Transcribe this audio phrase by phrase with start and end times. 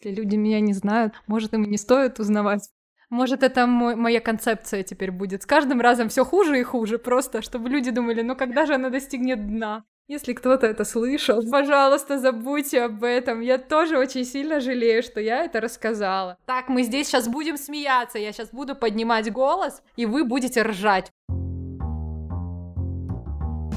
[0.00, 2.68] Если люди меня не знают, может, им не стоит узнавать.
[3.10, 5.42] Может, это мой, моя концепция теперь будет.
[5.42, 8.90] С каждым разом все хуже и хуже, просто чтобы люди думали, ну когда же она
[8.90, 9.84] достигнет дна?
[10.06, 13.40] Если кто-то это слышал, пожалуйста, забудьте об этом.
[13.40, 16.38] Я тоже очень сильно жалею, что я это рассказала.
[16.46, 18.18] Так, мы здесь сейчас будем смеяться.
[18.18, 21.10] Я сейчас буду поднимать голос, и вы будете ржать.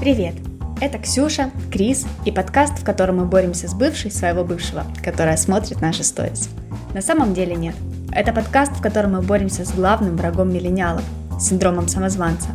[0.00, 0.51] Привет!
[0.82, 5.80] Это Ксюша, Крис и подкаст, в котором мы боремся с бывшей своего бывшего, которая смотрит
[5.80, 6.50] наши сторис.
[6.92, 7.76] На самом деле нет.
[8.10, 11.04] Это подкаст, в котором мы боремся с главным врагом миллениалов–
[11.40, 12.48] синдромом самозванца.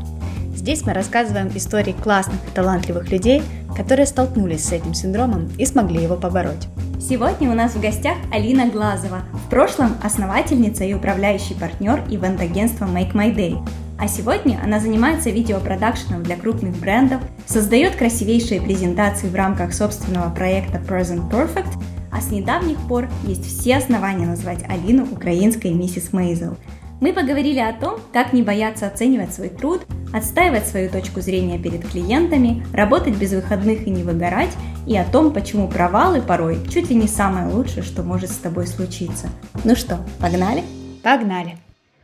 [0.53, 3.41] Здесь мы рассказываем истории классных и талантливых людей,
[3.77, 6.67] которые столкнулись с этим синдромом и смогли его побороть.
[6.99, 13.13] Сегодня у нас в гостях Алина Глазова, в прошлом основательница и управляющий партнер ивент-агентства Make
[13.13, 13.57] My Day,
[13.99, 20.77] а сегодня она занимается видеопродакшеном для крупных брендов, создает красивейшие презентации в рамках собственного проекта
[20.77, 21.67] Present Perfect–
[22.17, 26.57] а с недавних пор есть все основания назвать Алину украинской миссис Мейзел.
[26.99, 31.87] Мы поговорили о том, как не бояться оценивать свой труд, отстаивать свою точку зрения перед
[31.87, 34.49] клиентами, работать без выходных и не выгорать,
[34.87, 38.65] и о том, почему провалы порой чуть ли не самое лучшее, что может с тобой
[38.65, 39.29] случиться.
[39.63, 40.63] Ну что, погнали?
[41.03, 41.57] Погнали!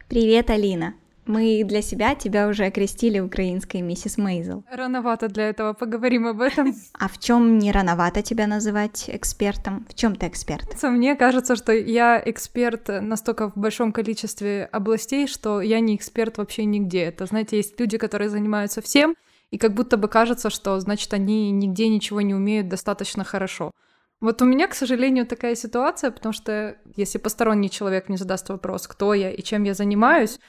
[0.10, 0.94] Привет, Алина!
[1.26, 4.64] Мы для себя тебя уже окрестили украинской миссис Мейзел.
[4.72, 6.74] Рановато для этого, поговорим об этом.
[7.00, 9.86] А в чем не рановато тебя называть экспертом?
[9.90, 10.66] В чем ты эксперт?
[10.84, 16.66] Мне кажется, что я эксперт настолько в большом количестве областей, что я не эксперт вообще
[16.66, 17.04] нигде.
[17.04, 19.16] Это, знаете, есть люди, которые занимаются всем,
[19.52, 23.72] и как будто бы кажется, что, значит, они нигде ничего не умеют достаточно хорошо.
[24.20, 28.88] Вот у меня, к сожалению, такая ситуация, потому что если посторонний человек мне задаст вопрос,
[28.88, 30.40] кто я и чем я занимаюсь,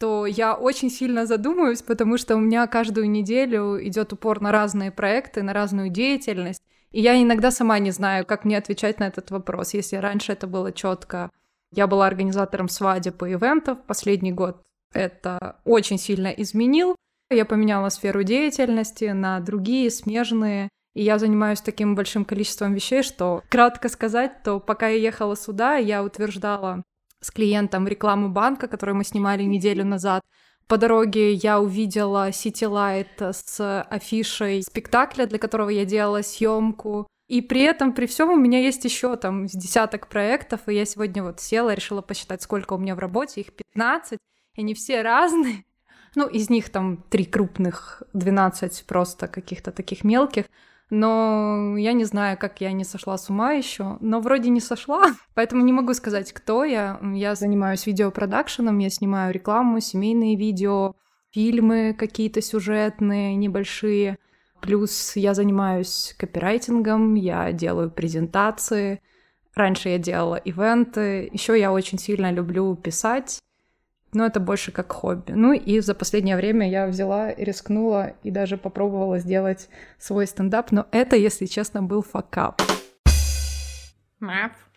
[0.00, 4.90] то я очень сильно задумаюсь, потому что у меня каждую неделю идет упор на разные
[4.90, 6.62] проекты, на разную деятельность.
[6.90, 9.74] И я иногда сама не знаю, как мне отвечать на этот вопрос.
[9.74, 11.30] Если раньше это было четко,
[11.70, 16.96] я была организатором свадеб и ивентов, последний год это очень сильно изменил.
[17.28, 23.42] Я поменяла сферу деятельности на другие смежные, и я занимаюсь таким большим количеством вещей, что,
[23.50, 26.82] кратко сказать, то пока я ехала сюда, я утверждала
[27.20, 30.22] с клиентом рекламу банка, которую мы снимали неделю назад.
[30.66, 37.06] По дороге я увидела City Light с афишей спектакля, для которого я делала съемку.
[37.28, 41.22] И при этом, при всем, у меня есть еще там десяток проектов, и я сегодня
[41.22, 44.18] вот села, решила посчитать, сколько у меня в работе, их 15,
[44.54, 45.64] и они все разные.
[46.16, 50.46] Ну, из них там три крупных, 12 просто каких-то таких мелких
[50.90, 55.04] но я не знаю, как я не сошла с ума еще, но вроде не сошла,
[55.34, 57.00] поэтому не могу сказать, кто я.
[57.14, 60.94] Я занимаюсь видеопродакшеном, я снимаю рекламу, семейные видео,
[61.30, 64.18] фильмы какие-то сюжетные, небольшие.
[64.60, 69.00] Плюс я занимаюсь копирайтингом, я делаю презентации.
[69.54, 71.30] Раньше я делала ивенты.
[71.32, 73.40] Еще я очень сильно люблю писать
[74.12, 75.32] но это больше как хобби.
[75.32, 80.86] Ну и за последнее время я взяла, рискнула и даже попробовала сделать свой стендап, но
[80.90, 82.60] это, если честно, был факап.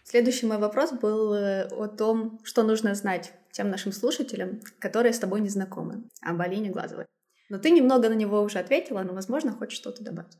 [0.03, 5.19] Следующий мой вопрос был э, о том, что нужно знать тем нашим слушателям, которые с
[5.19, 7.05] тобой не знакомы, об Алине Глазовой.
[7.49, 10.37] Но ты немного на него уже ответила, но, возможно, хочешь что-то добавить.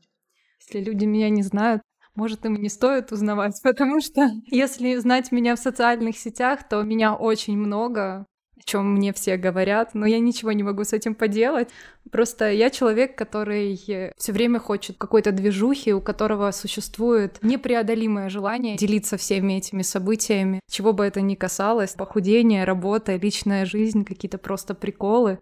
[0.60, 1.82] Если люди меня не знают,
[2.14, 7.14] может, им не стоит узнавать, потому что если знать меня в социальных сетях, то меня
[7.14, 8.26] очень много,
[8.64, 11.68] чем мне все говорят, но я ничего не могу с этим поделать.
[12.10, 13.76] Просто я человек, который
[14.16, 20.92] все время хочет какой-то движухи, у которого существует непреодолимое желание делиться всеми этими событиями, чего
[20.92, 25.38] бы это ни касалось, похудение, работа, личная жизнь, какие-то просто приколы.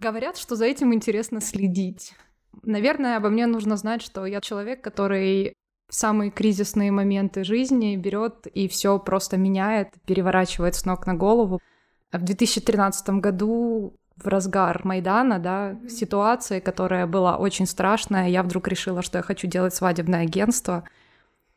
[0.00, 2.14] Говорят, что за этим интересно следить.
[2.62, 5.54] Наверное, обо мне нужно знать, что я человек, который
[5.88, 11.60] в самые кризисные моменты жизни берет и все просто меняет, переворачивает с ног на голову.
[12.12, 19.02] В 2013 году в разгар Майдана, да, ситуации, которая была очень страшная, я вдруг решила,
[19.02, 20.84] что я хочу делать свадебное агентство.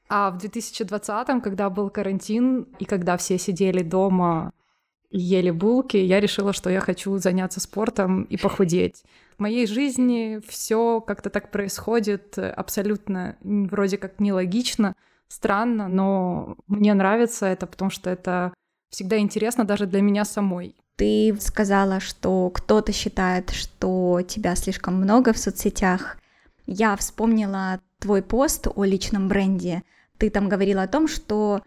[0.07, 4.52] А в 2020, когда был карантин, и когда все сидели дома
[5.09, 9.03] и ели булки, я решила, что я хочу заняться спортом и похудеть.
[9.37, 14.96] В моей жизни все как-то так происходит абсолютно вроде как нелогично,
[15.28, 18.53] странно, но мне нравится это, потому что это
[18.96, 20.74] всегда интересно даже для меня самой.
[20.96, 26.18] Ты сказала, что кто-то считает, что тебя слишком много в соцсетях.
[26.66, 29.84] Я вспомнила твой пост о личном бренде.
[30.18, 31.62] Ты там говорила о том, что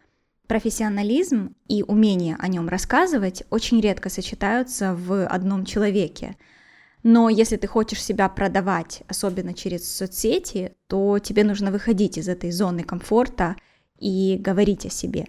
[0.47, 6.35] профессионализм и умение о нем рассказывать очень редко сочетаются в одном человеке.
[7.03, 12.51] Но если ты хочешь себя продавать, особенно через соцсети, то тебе нужно выходить из этой
[12.51, 13.57] зоны комфорта
[13.99, 15.27] и говорить о себе.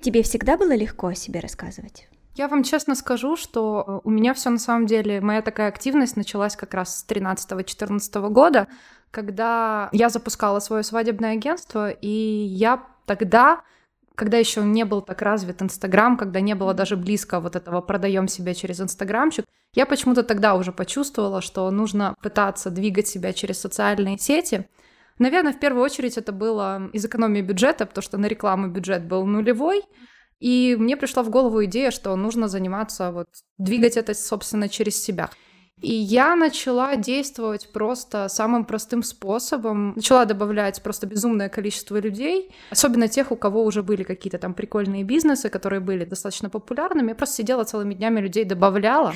[0.00, 2.08] Тебе всегда было легко о себе рассказывать?
[2.34, 6.16] Я вам честно скажу, что э, у меня все на самом деле, моя такая активность
[6.16, 8.68] началась как раз с 13-14 года,
[9.10, 13.62] когда я запускала свое свадебное агентство, и я тогда
[14.18, 18.26] когда еще не был так развит Инстаграм, когда не было даже близко вот этого продаем
[18.26, 24.18] себя через Инстаграмчик, я почему-то тогда уже почувствовала, что нужно пытаться двигать себя через социальные
[24.18, 24.68] сети.
[25.18, 29.24] Наверное, в первую очередь это было из экономии бюджета, потому что на рекламу бюджет был
[29.26, 29.82] нулевой,
[30.40, 33.28] и мне пришла в голову идея, что нужно заниматься, вот,
[33.58, 35.30] двигать это, собственно, через себя.
[35.80, 39.92] И я начала действовать просто самым простым способом.
[39.94, 45.04] Начала добавлять просто безумное количество людей, особенно тех, у кого уже были какие-то там прикольные
[45.04, 47.10] бизнесы, которые были достаточно популярными.
[47.10, 49.14] Я просто сидела целыми днями людей, добавляла.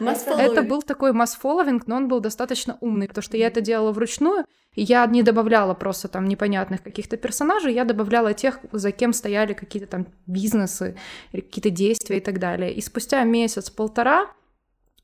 [0.00, 4.46] Это был такой масс-фолловинг, но он был достаточно умный, потому что я это делала вручную,
[4.74, 9.88] я не добавляла просто там непонятных каких-то персонажей, я добавляла тех, за кем стояли какие-то
[9.88, 10.96] там бизнесы,
[11.32, 12.72] какие-то действия и так далее.
[12.72, 14.30] И спустя месяц-полтора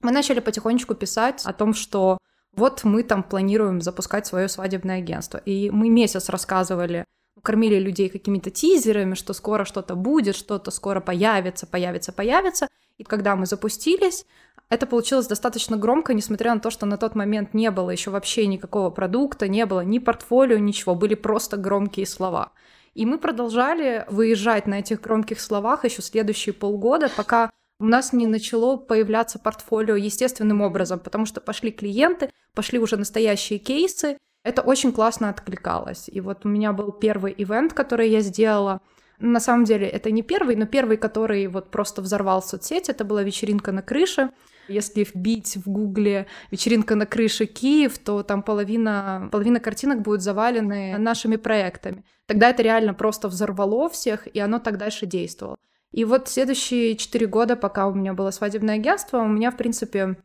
[0.02, 2.18] мы начали потихонечку писать о том, что
[2.54, 5.38] вот мы там планируем запускать свое свадебное агентство.
[5.38, 7.04] И мы месяц рассказывали,
[7.42, 12.68] кормили людей какими-то тизерами, что скоро что-то будет, что-то скоро появится, появится, появится.
[12.98, 14.24] И когда мы запустились,
[14.68, 18.46] это получилось достаточно громко, несмотря на то, что на тот момент не было еще вообще
[18.46, 22.52] никакого продукта, не было ни портфолио, ничего, были просто громкие слова.
[22.94, 28.26] И мы продолжали выезжать на этих громких словах еще следующие полгода, пока у нас не
[28.26, 34.92] начало появляться портфолио естественным образом, потому что пошли клиенты, пошли уже настоящие кейсы, это очень
[34.92, 36.08] классно откликалось.
[36.08, 38.80] И вот у меня был первый ивент, который я сделала.
[39.18, 43.22] На самом деле это не первый, но первый, который вот просто взорвал соцсети, это была
[43.22, 44.30] вечеринка на крыше.
[44.68, 50.98] Если вбить в гугле вечеринка на крыше Киев, то там половина, половина картинок будет завалены
[50.98, 52.04] нашими проектами.
[52.26, 55.56] Тогда это реально просто взорвало всех, и оно так дальше действовало.
[55.92, 60.16] И вот следующие четыре года, пока у меня было свадебное агентство, у меня, в принципе,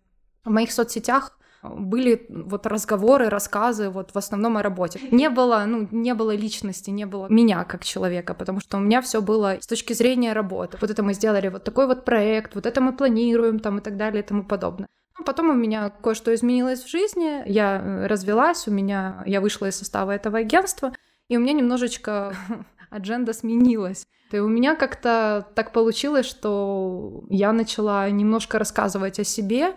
[0.43, 4.99] в моих соцсетях были вот разговоры, рассказы вот в основном о работе.
[5.11, 9.01] Не было, ну, не было личности, не было меня как человека, потому что у меня
[9.01, 10.77] все было с точки зрения работы.
[10.81, 13.97] Вот это мы сделали, вот такой вот проект, вот это мы планируем, там и так
[13.97, 14.87] далее и тому подобное.
[15.17, 19.67] Ну, потом у меня кое-что изменилось в жизни, я э, развелась, у меня, я вышла
[19.67, 20.93] из состава этого агентства,
[21.27, 22.33] и у меня немножечко
[22.89, 24.07] адженда сменилась.
[24.31, 29.75] И у меня как-то так получилось, что я начала немножко рассказывать о себе,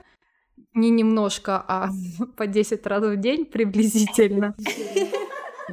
[0.75, 1.91] не немножко, а
[2.37, 4.55] по 10 раз в день приблизительно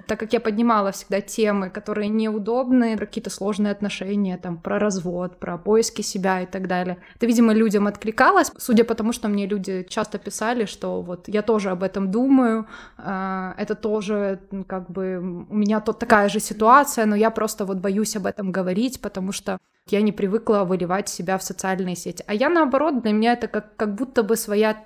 [0.07, 5.57] так как я поднимала всегда темы, которые неудобные, какие-то сложные отношения, там, про развод, про
[5.57, 6.97] поиски себя и так далее.
[7.15, 11.41] Это, видимо, людям откликалось, судя по тому, что мне люди часто писали, что вот я
[11.41, 12.67] тоже об этом думаю,
[12.97, 17.77] а, это тоже как бы у меня тут такая же ситуация, но я просто вот
[17.77, 19.57] боюсь об этом говорить, потому что
[19.89, 22.23] я не привыкла выливать себя в социальные сети.
[22.27, 24.85] А я наоборот, для меня это как, как будто бы своя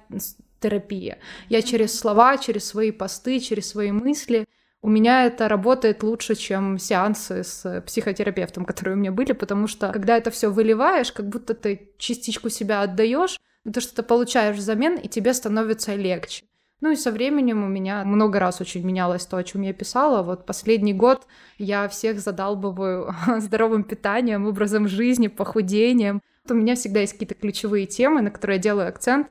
[0.60, 1.20] терапия.
[1.50, 4.46] Я через слова, через свои посты, через свои мысли
[4.86, 9.92] у меня это работает лучше, чем сеансы с психотерапевтом, которые у меня были, потому что
[9.92, 13.40] когда это все выливаешь, как будто ты частичку себя отдаешь,
[13.74, 16.46] то, что ты получаешь взамен, и тебе становится легче.
[16.82, 20.22] Ну и со временем у меня много раз очень менялось то, о чем я писала.
[20.22, 21.26] Вот последний год
[21.58, 26.22] я всех задалбываю здоровым питанием, образом жизни, похудением.
[26.48, 29.30] У меня всегда есть какие-то ключевые темы, на которые я делаю акцент.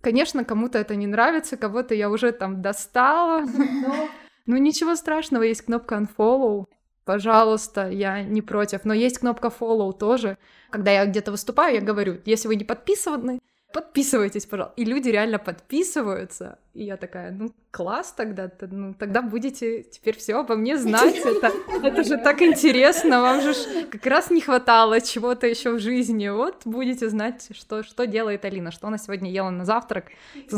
[0.00, 3.44] Конечно, кому-то это не нравится, кого-то я уже там достала,
[3.86, 4.08] но
[4.50, 6.66] ну ничего страшного, есть кнопка unfollow.
[7.04, 8.84] Пожалуйста, я не против.
[8.84, 10.38] Но есть кнопка follow тоже.
[10.70, 13.40] Когда я где-то выступаю, я говорю, если вы не подписаны,
[13.72, 14.74] подписывайтесь, пожалуйста.
[14.76, 16.58] И люди реально подписываются.
[16.74, 21.16] И я такая, ну, класс тогда, ну, тогда будете теперь все обо мне знать.
[21.16, 21.52] Это,
[21.82, 23.54] это же так интересно, вам же
[23.90, 26.28] как раз не хватало чего-то еще в жизни.
[26.28, 30.06] Вот будете знать, что, что делает Алина, что она сегодня ела на завтрак,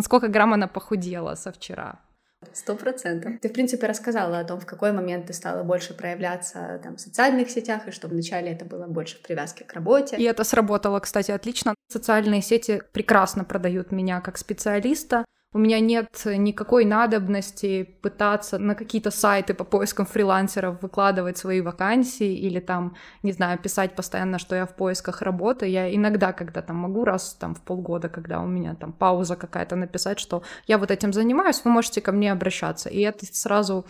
[0.02, 1.98] сколько грамм она похудела со вчера.
[2.52, 3.32] Сто процентов.
[3.40, 7.00] Ты, в принципе, рассказала о том, в какой момент ты стала больше проявляться там, в
[7.00, 10.16] социальных сетях, и что вначале это было больше в привязке к работе.
[10.16, 11.74] И это сработало, кстати, отлично.
[11.88, 15.24] Социальные сети прекрасно продают меня как специалиста.
[15.54, 22.34] У меня нет никакой надобности пытаться на какие-то сайты по поискам фрилансеров выкладывать свои вакансии
[22.34, 25.66] или там, не знаю, писать постоянно, что я в поисках работы.
[25.66, 29.76] Я иногда, когда там могу, раз там в полгода, когда у меня там пауза какая-то,
[29.76, 32.88] написать, что я вот этим занимаюсь, вы можете ко мне обращаться.
[32.88, 33.84] И это сразу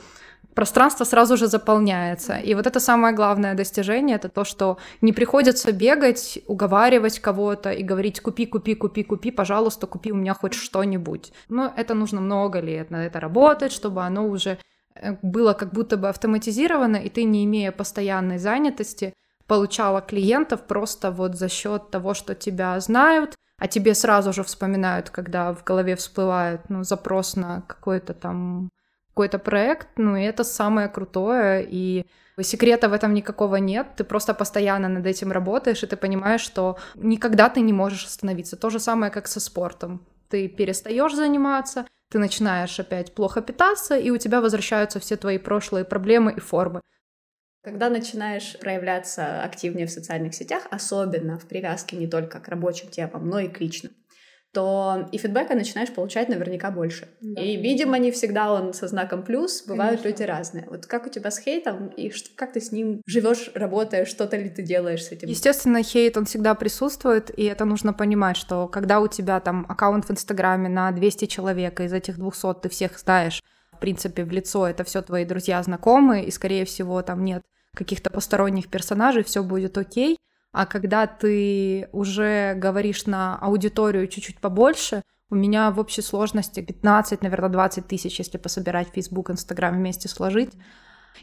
[0.54, 2.36] пространство сразу же заполняется.
[2.36, 7.82] И вот это самое главное достижение, это то, что не приходится бегать, уговаривать кого-то и
[7.82, 11.32] говорить «купи, купи, купи, купи, пожалуйста, купи у меня хоть что-нибудь».
[11.48, 14.58] Но это нужно много лет на это работать, чтобы оно уже
[14.94, 19.14] э, было как будто бы автоматизировано, и ты, не имея постоянной занятости,
[19.46, 25.10] получала клиентов просто вот за счет того, что тебя знают, а тебе сразу же вспоминают,
[25.10, 28.70] когда в голове всплывает ну, запрос на какой-то там
[29.12, 32.06] какой-то проект, ну и это самое крутое, и
[32.40, 36.78] секрета в этом никакого нет, ты просто постоянно над этим работаешь, и ты понимаешь, что
[36.94, 38.56] никогда ты не можешь остановиться.
[38.56, 40.06] То же самое, как со спортом.
[40.30, 45.84] Ты перестаешь заниматься, ты начинаешь опять плохо питаться, и у тебя возвращаются все твои прошлые
[45.84, 46.80] проблемы и формы.
[47.62, 53.28] Когда начинаешь проявляться активнее в социальных сетях, особенно в привязке не только к рабочим темам,
[53.28, 53.92] но и к личным,
[54.52, 57.08] то и фидбэка начинаешь получать наверняка больше.
[57.20, 57.40] Да.
[57.40, 60.08] И, видимо, не всегда он со знаком плюс, бывают Конечно.
[60.08, 60.66] люди разные.
[60.68, 64.50] Вот как у тебя с хейтом, и как ты с ним живешь, работаешь, что-то ли
[64.50, 65.28] ты делаешь с этим?
[65.28, 70.04] Естественно, хейт, он всегда присутствует, и это нужно понимать, что когда у тебя там аккаунт
[70.04, 73.42] в Инстаграме на 200 человек, и из этих 200 ты всех знаешь,
[73.72, 77.42] в принципе, в лицо, это все твои друзья, знакомые, и, скорее всего, там нет
[77.74, 80.18] каких-то посторонних персонажей, все будет окей.
[80.52, 87.22] А когда ты уже говоришь на аудиторию чуть-чуть побольше, у меня в общей сложности 15,
[87.22, 90.50] наверное, 20 тысяч, если пособирать Facebook, Instagram вместе сложить.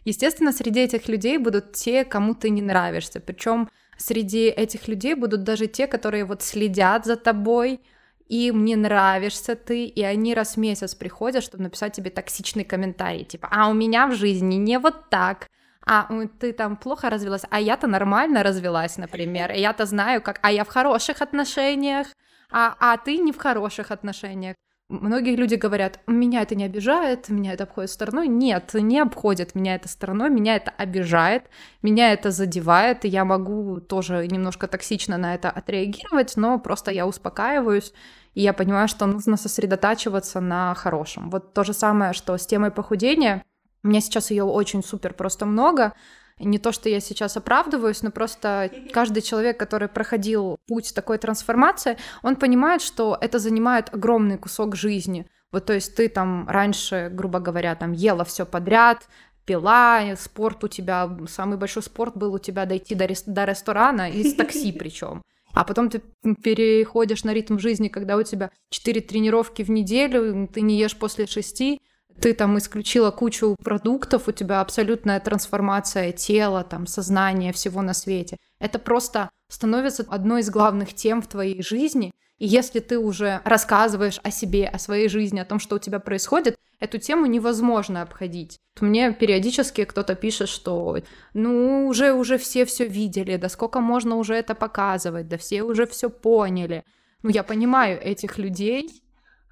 [0.04, 3.20] Естественно, среди этих людей будут те, кому ты не нравишься.
[3.20, 7.82] Причем среди этих людей будут даже те, которые вот следят за тобой,
[8.30, 13.26] им не нравишься ты, и они раз в месяц приходят, чтобы написать тебе токсичный комментарий,
[13.26, 15.48] типа, а у меня в жизни не вот так,
[15.92, 16.08] а
[16.40, 20.68] ты там плохо развелась, а я-то нормально развелась, например, я-то знаю, как, а я в
[20.68, 22.08] хороших отношениях,
[22.52, 24.56] а, а ты не в хороших отношениях.
[24.88, 28.28] Многие люди говорят, меня это не обижает, меня это обходит стороной.
[28.28, 31.46] Нет, не обходит меня это стороной, меня это обижает,
[31.82, 37.08] меня это задевает, и я могу тоже немножко токсично на это отреагировать, но просто я
[37.08, 37.94] успокаиваюсь,
[38.36, 41.32] и я понимаю, что нужно сосредотачиваться на хорошем.
[41.32, 43.44] Вот то же самое, что с темой похудения—
[43.84, 45.94] у меня сейчас ее очень супер просто много.
[46.38, 51.98] Не то, что я сейчас оправдываюсь, но просто каждый человек, который проходил путь такой трансформации,
[52.24, 55.28] он понимает, что это занимает огромный кусок жизни.
[55.52, 59.08] Вот, то есть ты там раньше, грубо говоря, там ела все подряд,
[59.46, 64.10] пила, спорт у тебя, самый большой спорт был у тебя дойти до, рес, до ресторана
[64.10, 65.24] и с такси причем.
[65.54, 66.04] А потом ты
[66.44, 71.26] переходишь на ритм жизни, когда у тебя 4 тренировки в неделю, ты не ешь после
[71.26, 71.82] 6,
[72.20, 78.38] ты там исключила кучу продуктов, у тебя абсолютная трансформация тела, там, сознания, всего на свете.
[78.60, 82.12] Это просто становится одной из главных тем в твоей жизни.
[82.38, 86.00] И если ты уже рассказываешь о себе, о своей жизни, о том, что у тебя
[86.00, 88.58] происходит, эту тему невозможно обходить.
[88.80, 90.98] Мне периодически кто-то пишет, что
[91.34, 95.86] ну уже уже все все видели, да сколько можно уже это показывать, да все уже
[95.86, 96.84] все поняли.
[97.24, 99.04] Ну я понимаю этих людей,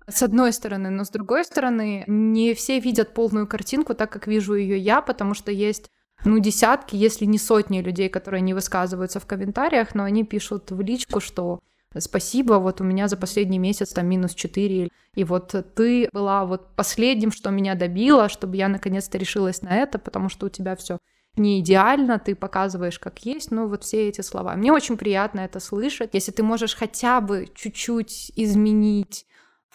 [0.09, 4.55] с одной стороны, но с другой стороны, не все видят полную картинку так, как вижу
[4.55, 5.89] ее я, потому что есть
[6.23, 10.79] ну, десятки, если не сотни людей, которые не высказываются в комментариях, но они пишут в
[10.81, 11.59] личку, что
[11.97, 16.75] спасибо, вот у меня за последний месяц там минус 4, и вот ты была вот
[16.75, 20.99] последним, что меня добило, чтобы я наконец-то решилась на это, потому что у тебя все
[21.35, 24.55] не идеально, ты показываешь как есть, ну вот все эти слова.
[24.55, 26.11] Мне очень приятно это слышать.
[26.13, 29.25] Если ты можешь хотя бы чуть-чуть изменить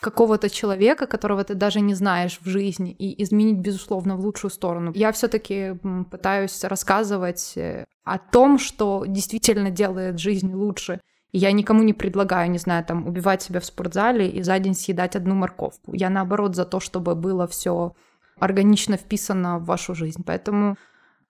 [0.02, 4.92] какого-то человека, которого ты даже не знаешь в жизни, и изменить, безусловно, в лучшую сторону.
[4.94, 5.78] Я все-таки
[6.10, 11.00] пытаюсь рассказывать э, о том, что действительно делает жизнь лучше.
[11.30, 14.74] И я никому не предлагаю, не знаю, там, убивать себя в спортзале и за день
[14.74, 15.94] съедать одну морковку.
[15.94, 17.94] Я, наоборот, за то, чтобы было все
[18.38, 20.24] органично вписано в вашу жизнь.
[20.26, 20.76] Поэтому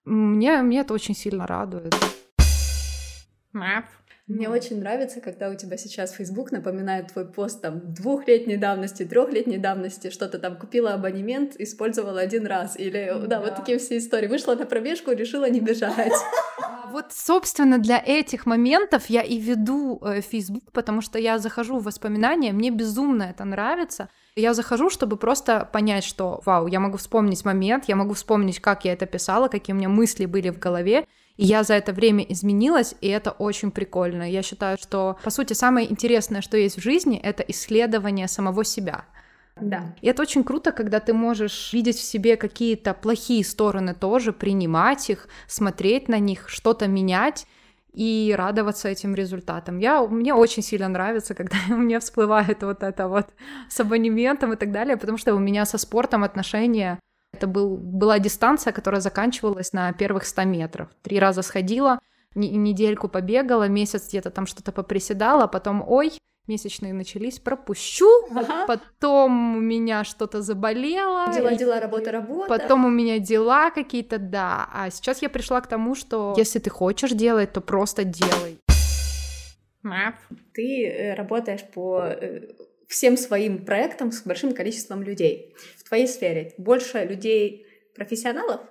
[0.03, 1.95] мне, мне это очень сильно радует.
[3.53, 3.85] Мэп.
[4.25, 9.57] Мне очень нравится, когда у тебя сейчас Facebook напоминает твой пост там двухлетней давности, трехлетней
[9.57, 12.79] давности, что-то там купила абонемент, использовала один раз.
[12.79, 14.27] Или, да, да вот такие все истории.
[14.27, 16.13] Вышла на пробежку, решила не бежать.
[16.55, 21.79] А вот, собственно, для этих моментов я и веду э, Facebook, потому что я захожу
[21.79, 24.09] в воспоминания, мне безумно это нравится.
[24.35, 28.85] Я захожу, чтобы просто понять, что, вау, я могу вспомнить момент, я могу вспомнить, как
[28.85, 32.23] я это писала, какие у меня мысли были в голове, и я за это время
[32.23, 34.29] изменилась, и это очень прикольно.
[34.29, 39.05] Я считаю, что, по сути, самое интересное, что есть в жизни, это исследование самого себя.
[39.59, 39.95] Да.
[40.01, 45.09] И это очень круто, когда ты можешь видеть в себе какие-то плохие стороны тоже, принимать
[45.09, 47.47] их, смотреть на них, что-то менять
[47.93, 49.77] и радоваться этим результатам.
[49.77, 53.27] Я, мне очень сильно нравится, когда у меня всплывает вот это вот
[53.69, 56.99] с абонементом и так далее, потому что у меня со спортом отношения
[57.33, 60.87] это был, была дистанция, которая заканчивалась на первых 100 метров.
[61.01, 61.99] Три раза сходила,
[62.35, 66.11] недельку побегала, месяц где-то там что-то поприседала, потом ой,
[66.47, 68.65] месячные начались, пропущу, ага.
[68.67, 71.33] потом у меня что-то заболело.
[71.33, 72.47] Дела, дела, работа, работа.
[72.49, 74.69] Потом у меня дела какие-то, да.
[74.73, 78.59] А сейчас я пришла к тому, что если ты хочешь делать, то просто делай.
[80.53, 82.41] Ты э, работаешь по э,
[82.93, 85.55] всем своим проектам с большим количеством людей.
[85.77, 88.61] В твоей сфере больше людей профессионалов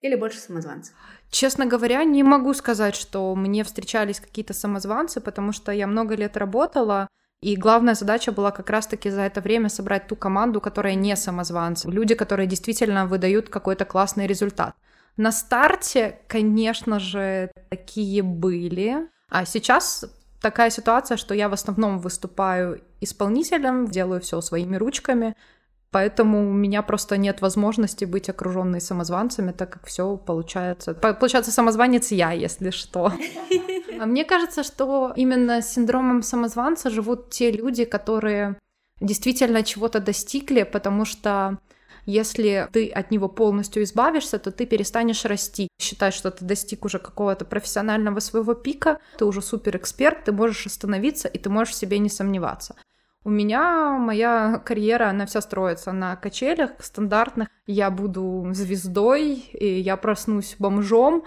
[0.00, 0.92] или больше самозванцев?
[1.30, 6.36] Честно говоря, не могу сказать, что мне встречались какие-то самозванцы, потому что я много лет
[6.36, 7.06] работала,
[7.40, 11.88] и главная задача была как раз-таки за это время собрать ту команду, которая не самозванцы,
[11.88, 14.74] люди, которые действительно выдают какой-то классный результат.
[15.16, 20.04] На старте, конечно же, такие были, а сейчас
[20.44, 25.34] такая ситуация, что я в основном выступаю исполнителем, делаю все своими ручками,
[25.94, 30.92] Поэтому у меня просто нет возможности быть окруженной самозванцами, так как все получается.
[30.92, 33.12] Получается, самозванец я, если что.
[34.00, 38.56] А мне кажется, что именно с синдромом самозванца живут те люди, которые
[39.00, 41.58] действительно чего-то достигли, потому что
[42.06, 45.68] если ты от него полностью избавишься, то ты перестанешь расти.
[45.80, 50.66] Считай, что ты достиг уже какого-то профессионального своего пика, ты уже супер эксперт, ты можешь
[50.66, 52.74] остановиться, и ты можешь в себе не сомневаться.
[53.26, 57.48] У меня моя карьера, она вся строится на качелях стандартных.
[57.66, 61.24] Я буду звездой, и я проснусь бомжом.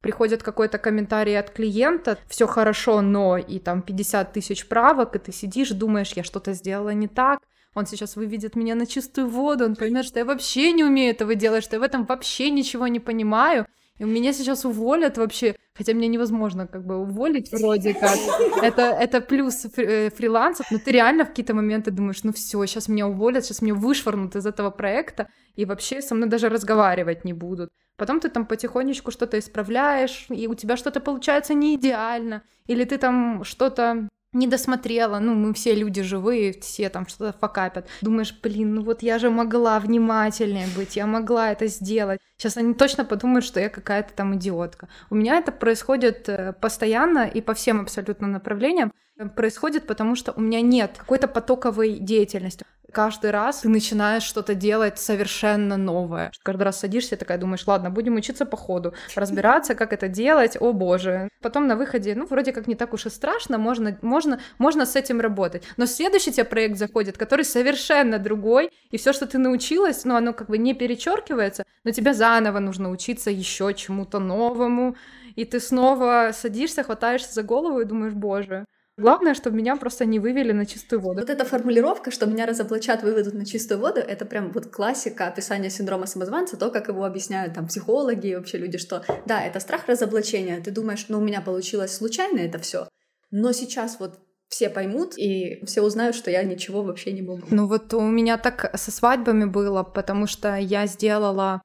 [0.00, 5.32] Приходит какой-то комментарий от клиента, все хорошо, но и там 50 тысяч правок, и ты
[5.32, 7.40] сидишь, думаешь, я что-то сделала не так,
[7.74, 11.34] он сейчас выведет меня на чистую воду, он поймет, что я вообще не умею этого
[11.34, 13.66] делать, что я в этом вообще ничего не понимаю.
[13.98, 18.18] И меня сейчас уволят вообще, хотя меня невозможно как бы уволить вроде как.
[18.62, 22.88] Это, это плюс э, фрилансов, но ты реально в какие-то моменты думаешь, ну все, сейчас
[22.88, 27.32] меня уволят, сейчас меня вышвырнут из этого проекта, и вообще со мной даже разговаривать не
[27.32, 27.70] будут.
[27.96, 32.98] Потом ты там потихонечку что-то исправляешь, и у тебя что-то получается не идеально, или ты
[32.98, 37.88] там что-то не досмотрела, ну, мы все люди живые, все там что-то факапят.
[38.02, 42.20] Думаешь, блин, ну вот я же могла внимательнее быть, я могла это сделать.
[42.36, 44.88] Сейчас они точно подумают, что я какая-то там идиотка.
[45.10, 48.92] У меня это происходит э, постоянно и по всем абсолютно направлениям.
[49.36, 54.98] Происходит потому, что у меня нет какой-то потоковой деятельности каждый раз ты начинаешь что-то делать
[54.98, 56.30] совершенно новое.
[56.42, 60.56] Каждый раз садишься и такая думаешь, ладно, будем учиться по ходу, разбираться, как это делать,
[60.58, 61.28] о боже.
[61.42, 64.96] Потом на выходе, ну, вроде как не так уж и страшно, можно, можно, можно с
[64.96, 65.64] этим работать.
[65.76, 70.32] Но следующий тебе проект заходит, который совершенно другой, и все, что ты научилась, ну, оно
[70.32, 74.96] как бы не перечеркивается, но тебе заново нужно учиться еще чему-то новому,
[75.34, 80.20] и ты снова садишься, хватаешься за голову и думаешь, боже, Главное, чтобы меня просто не
[80.20, 81.20] вывели на чистую воду.
[81.20, 85.68] Вот эта формулировка, что меня разоблачат, выведут на чистую воду, это прям вот классика описания
[85.68, 89.88] синдрома самозванца, то, как его объясняют там психологи и вообще люди, что да, это страх
[89.88, 92.88] разоблачения, ты думаешь, ну у меня получилось случайно это все,
[93.32, 97.42] но сейчас вот все поймут и все узнают, что я ничего вообще не могу.
[97.50, 101.62] Ну вот у меня так со свадьбами было, потому что я сделала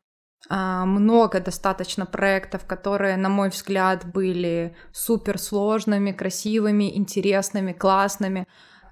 [0.49, 8.47] много достаточно проектов, которые, на мой взгляд, были супер сложными, красивыми, интересными, классными,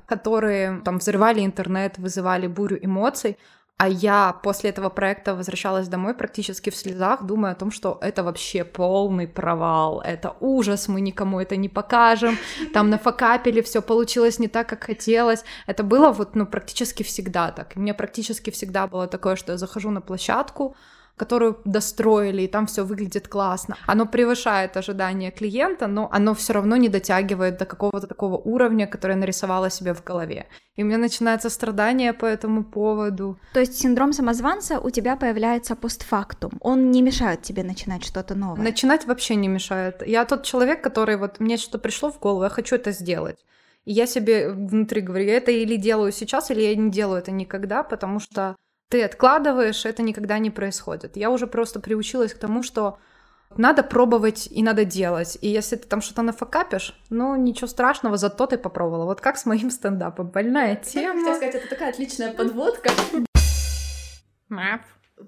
[0.05, 3.37] которые там взрывали интернет, вызывали бурю эмоций.
[3.79, 8.23] А я после этого проекта возвращалась домой практически в слезах, думая о том, что это
[8.23, 12.39] вообще полный провал, это ужас, мы никому это не покажем,
[12.73, 15.43] там нафакапили, все получилось не так, как хотелось.
[15.67, 17.75] Это было вот, ну, практически всегда так.
[17.75, 20.75] И мне практически всегда было такое, что я захожу на площадку,
[21.17, 23.75] которую достроили, и там все выглядит классно.
[23.87, 29.13] Оно превышает ожидания клиента, но оно все равно не дотягивает до какого-то такого уровня, который
[29.13, 30.45] я нарисовала себе в голове.
[30.75, 33.39] И у меня начинается страдание по этому поводу.
[33.53, 36.51] То есть синдром самозванца у тебя появляется постфактум.
[36.61, 38.61] Он не мешает тебе начинать что-то новое.
[38.61, 40.07] Начинать вообще не мешает.
[40.07, 43.43] Я тот человек, который вот мне что-то пришло в голову, я хочу это сделать.
[43.85, 47.31] И я себе внутри говорю, я это или делаю сейчас, или я не делаю это
[47.31, 48.55] никогда, потому что
[48.89, 51.17] ты откладываешь, это никогда не происходит.
[51.17, 52.99] Я уже просто приучилась к тому, что
[53.55, 55.37] надо пробовать и надо делать.
[55.41, 59.05] И если ты там что-то нафакапишь, ну, ничего страшного, зато ты попробовала.
[59.05, 60.27] Вот как с моим стендапом.
[60.27, 61.19] Больная тема.
[61.19, 62.89] Хотела сказать, это такая отличная подводка.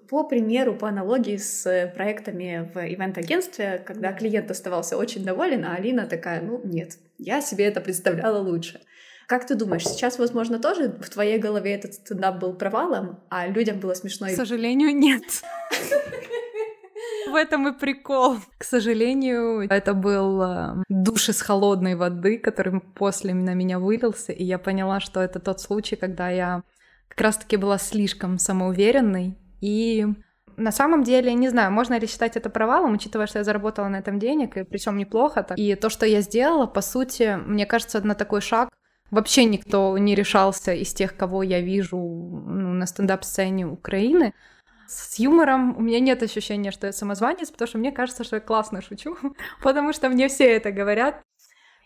[0.07, 6.05] По примеру, по аналогии с проектами в ивент-агентстве, когда клиент оставался очень доволен, а Алина
[6.05, 8.81] такая, ну нет, я себе это представляла лучше.
[9.29, 13.79] Как ты думаешь, сейчас, возможно, тоже в твоей голове этот стендап был провалом, а людям
[13.79, 14.25] было смешно?
[14.25, 15.21] К сожалению, нет.
[17.29, 18.37] В этом и прикол.
[18.57, 24.43] К сожалению, это был э, душ из холодной воды, который после на меня вылился, и
[24.43, 26.63] я поняла, что это тот случай, когда я
[27.07, 30.07] как раз-таки была слишком самоуверенной, и
[30.57, 33.97] на самом деле, не знаю, можно ли считать это провалом, учитывая, что я заработала на
[33.97, 35.43] этом денег, и причем неплохо.
[35.43, 35.59] Так.
[35.59, 38.69] И то, что я сделала, по сути, мне кажется, на такой шаг
[39.11, 44.33] вообще никто не решался из тех, кого я вижу ну, на стендап-сцене Украины.
[44.87, 48.41] С юмором у меня нет ощущения, что я самозванец, потому что мне кажется, что я
[48.41, 49.17] классно шучу,
[49.63, 51.21] потому что мне все это говорят.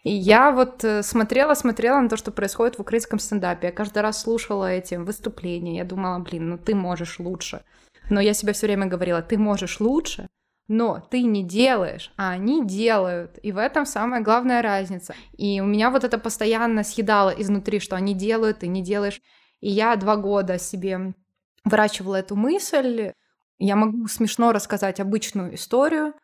[0.03, 3.67] И я вот э, смотрела, смотрела на то, что происходит в украинском стендапе.
[3.67, 5.77] Я каждый раз слушала эти выступления.
[5.77, 7.63] Я думала, блин, ну ты можешь лучше.
[8.09, 10.27] Но я себе все время говорила, ты можешь лучше,
[10.73, 13.37] но ты не делаешь, а они делают.
[13.43, 15.13] И в этом самая главная разница.
[15.37, 19.21] И у меня вот это постоянно съедало изнутри, что они делают, ты не делаешь.
[19.59, 21.13] И я два года себе
[21.63, 23.13] выращивала эту мысль.
[23.59, 26.15] Я могу смешно рассказать обычную историю,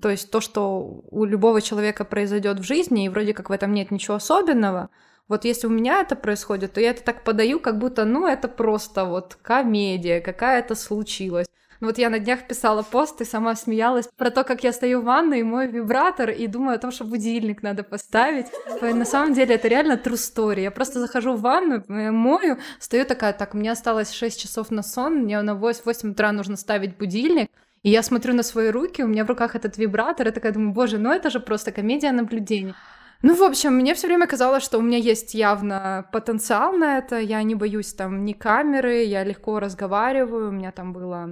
[0.00, 3.72] то есть то, что у любого человека произойдет в жизни, и вроде как в этом
[3.72, 4.88] нет ничего особенного.
[5.26, 8.46] Вот если у меня это происходит, то я это так подаю, как будто, ну, это
[8.46, 11.48] просто вот комедия, какая-то случилась.
[11.80, 15.00] Ну вот я на днях писала пост и сама смеялась про то, как я стою
[15.00, 18.46] в ванной, и мой вибратор, и думаю о том, что будильник надо поставить.
[18.80, 20.62] На самом деле это реально true story.
[20.62, 24.82] Я просто захожу в ванну, мою, стою такая, так, у меня осталось 6 часов на
[24.82, 27.50] сон, мне на 8, 8 утра нужно ставить будильник,
[27.82, 30.72] и я смотрю на свои руки, у меня в руках этот вибратор, и такая думаю,
[30.72, 32.74] боже, ну это же просто комедия наблюдений.
[33.22, 37.18] Ну, в общем, мне все время казалось, что у меня есть явно потенциал на это.
[37.18, 40.50] Я не боюсь там ни камеры, я легко разговариваю.
[40.50, 41.30] У меня там было,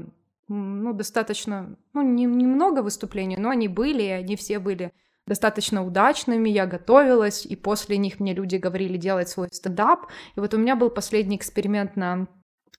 [0.48, 4.92] ну, достаточно, ну, не, немного выступлений, но они были, и они все были
[5.26, 10.06] достаточно удачными, я готовилась, и после них мне люди говорили делать свой стендап.
[10.36, 12.28] И вот у меня был последний эксперимент на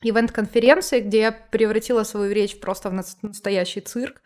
[0.02, 4.22] ивент-конференции, где я превратила свою речь просто в настоящий цирк.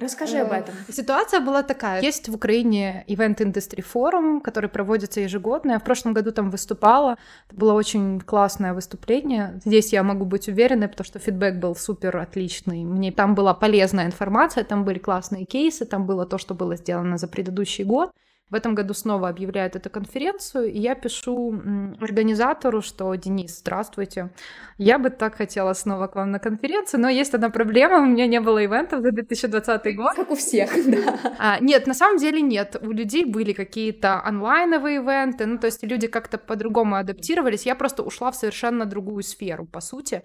[0.00, 0.74] Расскажи об этом.
[0.88, 2.00] Ситуация была такая.
[2.02, 5.72] Есть в Украине Event Industry Forum, который проводится ежегодно.
[5.72, 7.16] Я в прошлом году там выступала.
[7.48, 9.60] Это было очень классное выступление.
[9.64, 12.84] Здесь я могу быть уверенной, потому что фидбэк был супер отличный.
[12.84, 17.18] Мне там была полезная информация, там были классные кейсы, там было то, что было сделано
[17.18, 18.10] за предыдущий год.
[18.50, 21.52] В этом году снова объявляют эту конференцию, и я пишу
[22.00, 24.30] организатору, что «Денис, здравствуйте,
[24.78, 28.26] я бы так хотела снова к вам на конференцию, но есть одна проблема, у меня
[28.26, 30.14] не было ивентов за 2020 год».
[30.16, 31.18] Как у всех, да.
[31.38, 32.76] А, нет, на самом деле нет.
[32.80, 37.66] У людей были какие-то онлайновые ивенты, ну, то есть люди как-то по-другому адаптировались.
[37.66, 40.22] Я просто ушла в совершенно другую сферу, по сути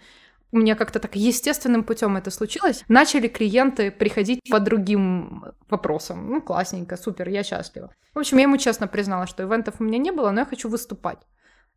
[0.54, 2.84] у меня как-то так естественным путем это случилось.
[2.88, 6.30] Начали клиенты приходить по другим вопросам.
[6.30, 7.92] Ну, классненько, супер, я счастлива.
[8.14, 10.70] В общем, я ему честно признала, что ивентов у меня не было, но я хочу
[10.70, 11.18] выступать.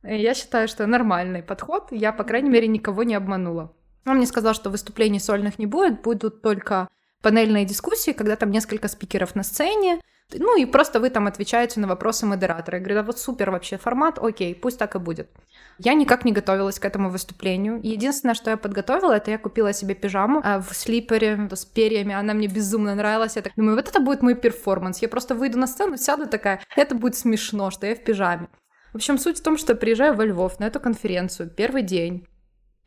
[0.03, 1.89] Я считаю, что нормальный подход.
[1.91, 3.73] Я, по крайней мере, никого не обманула.
[4.05, 6.89] Он мне сказал, что выступлений сольных не будет, будут только
[7.23, 10.01] панельные дискуссии, когда там несколько спикеров на сцене,
[10.33, 12.79] ну и просто вы там отвечаете на вопросы модератора.
[12.79, 15.31] Я говорю, да вот супер вообще формат, окей, пусть так и будет.
[15.79, 17.81] Я никак не готовилась к этому выступлению.
[17.83, 22.15] Единственное, что я подготовила, это я купила себе пижаму а, в слипере с перьями.
[22.15, 23.37] Она мне безумно нравилась.
[23.37, 25.01] Я так думаю, вот это будет мой перформанс.
[25.01, 28.49] Я просто выйду на сцену, сяду такая, это будет смешно, что я в пижаме.
[28.93, 32.27] В общем, суть в том, что я приезжаю во Львов на эту конференцию, первый день.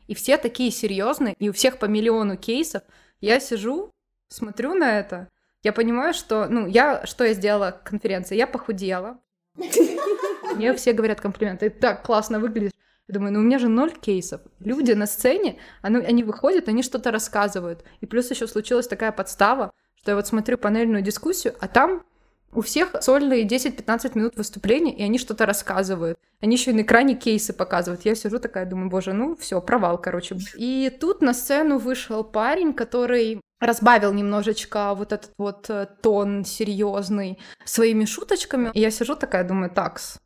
[0.08, 2.82] И все такие серьезные, и у всех по миллиону кейсов.
[3.22, 3.92] Я сижу,
[4.28, 5.30] смотрю на это,
[5.64, 8.38] я понимаю, что, ну, я, что я сделала к конференции?
[8.38, 9.20] Я похудела.
[10.56, 11.70] Мне все говорят комплименты.
[11.70, 12.72] Ты так классно выглядишь.
[13.08, 14.42] Я думаю, ну у меня же ноль кейсов.
[14.60, 17.84] Люди на сцене, они, они выходят, они что-то рассказывают.
[18.02, 22.04] И плюс еще случилась такая подстава, что я вот смотрю панельную дискуссию, а там
[22.52, 26.18] у всех сольные 10-15 минут выступления, и они что-то рассказывают.
[26.40, 28.06] Они еще и на экране кейсы показывают.
[28.06, 30.38] Я сижу такая, думаю, боже, ну все, провал, короче.
[30.56, 37.40] И тут на сцену вышел парень, который разбавил немножечко вот этот вот э, тон серьезный
[37.66, 38.72] своими шуточками.
[38.74, 40.20] И я сижу такая, думаю, такс,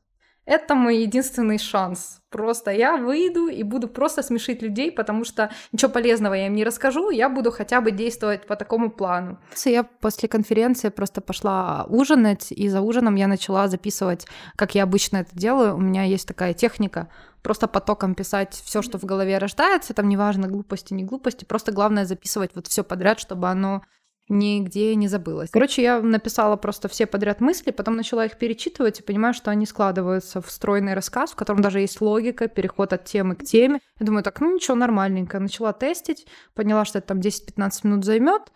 [0.46, 2.20] это мой единственный шанс.
[2.30, 6.64] Просто я выйду и буду просто смешить людей, потому что ничего полезного я им не
[6.64, 9.40] расскажу, я буду хотя бы действовать по такому плану.
[9.66, 14.26] Я после конференции просто пошла ужинать, и за ужином я начала записывать,
[14.56, 15.76] как я обычно это делаю.
[15.76, 17.10] У меня есть такая техника,
[17.42, 22.06] просто потоком писать все, что в голове рождается, там неважно глупости, не глупости, просто главное
[22.06, 23.84] записывать вот все подряд, чтобы оно
[24.30, 25.50] нигде не забылось.
[25.52, 29.66] Короче, я написала просто все подряд мысли, потом начала их перечитывать и понимаю, что они
[29.66, 33.80] складываются в стройный рассказ, в котором даже есть логика, переход от темы к теме.
[34.00, 35.40] Я думаю, так, ну ничего, нормальненько.
[35.40, 38.52] Начала тестить, поняла, что это там 10-15 минут займет.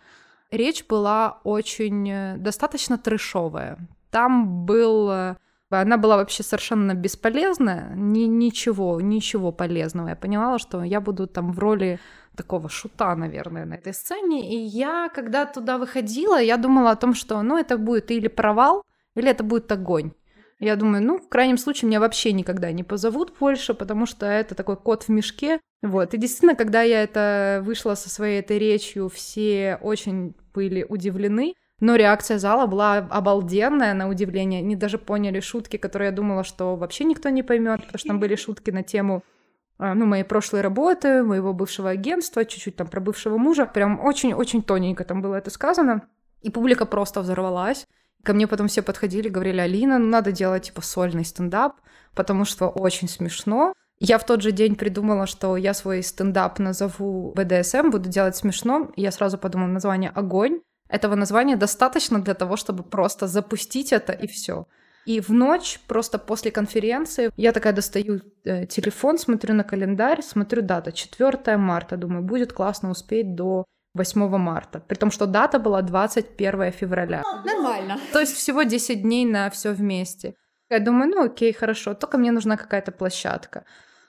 [0.50, 3.78] Речь была очень э, достаточно трешовая.
[4.10, 5.36] Там был э,
[5.70, 10.08] она была вообще совершенно бесполезная, ни, ничего, ничего полезного.
[10.08, 12.00] Я понимала, что я буду там в роли
[12.38, 14.54] такого шута, наверное, на этой сцене.
[14.54, 18.82] И я, когда туда выходила, я думала о том, что, ну, это будет или провал,
[19.16, 20.12] или это будет огонь.
[20.60, 24.54] Я думаю, ну, в крайнем случае, меня вообще никогда не позовут больше, потому что это
[24.54, 25.60] такой кот в мешке.
[25.82, 26.14] Вот.
[26.14, 31.54] И действительно, когда я это вышла со своей этой речью, все очень были удивлены.
[31.80, 34.60] Но реакция зала была обалденная, на удивление.
[34.60, 38.20] Они даже поняли шутки, которые я думала, что вообще никто не поймет, потому что там
[38.20, 39.22] были шутки на тему
[39.78, 43.66] ну, моей прошлой работы, моего бывшего агентства, чуть-чуть там про бывшего мужа.
[43.66, 46.02] Прям очень-очень тоненько там было это сказано.
[46.42, 47.86] И публика просто взорвалась.
[48.24, 51.76] Ко мне потом все подходили, говорили, Алина, ну надо делать типа сольный стендап,
[52.14, 53.72] потому что очень смешно.
[54.00, 58.90] Я в тот же день придумала, что я свой стендап назову BDSM, буду делать смешно.
[58.96, 60.60] И я сразу подумала название «Огонь».
[60.88, 64.66] Этого названия достаточно для того, чтобы просто запустить это и все.
[65.08, 70.60] И в ночь, просто после конференции, я такая достаю э, телефон, смотрю на календарь, смотрю
[70.60, 74.80] дата, 4 марта, думаю, будет классно успеть до 8 марта.
[74.80, 77.22] При том, что дата была 21 февраля.
[77.44, 77.98] Нормально.
[78.12, 80.34] То есть всего 10 дней на все вместе.
[80.68, 83.64] Я думаю, ну окей, хорошо, только мне нужна какая-то площадка.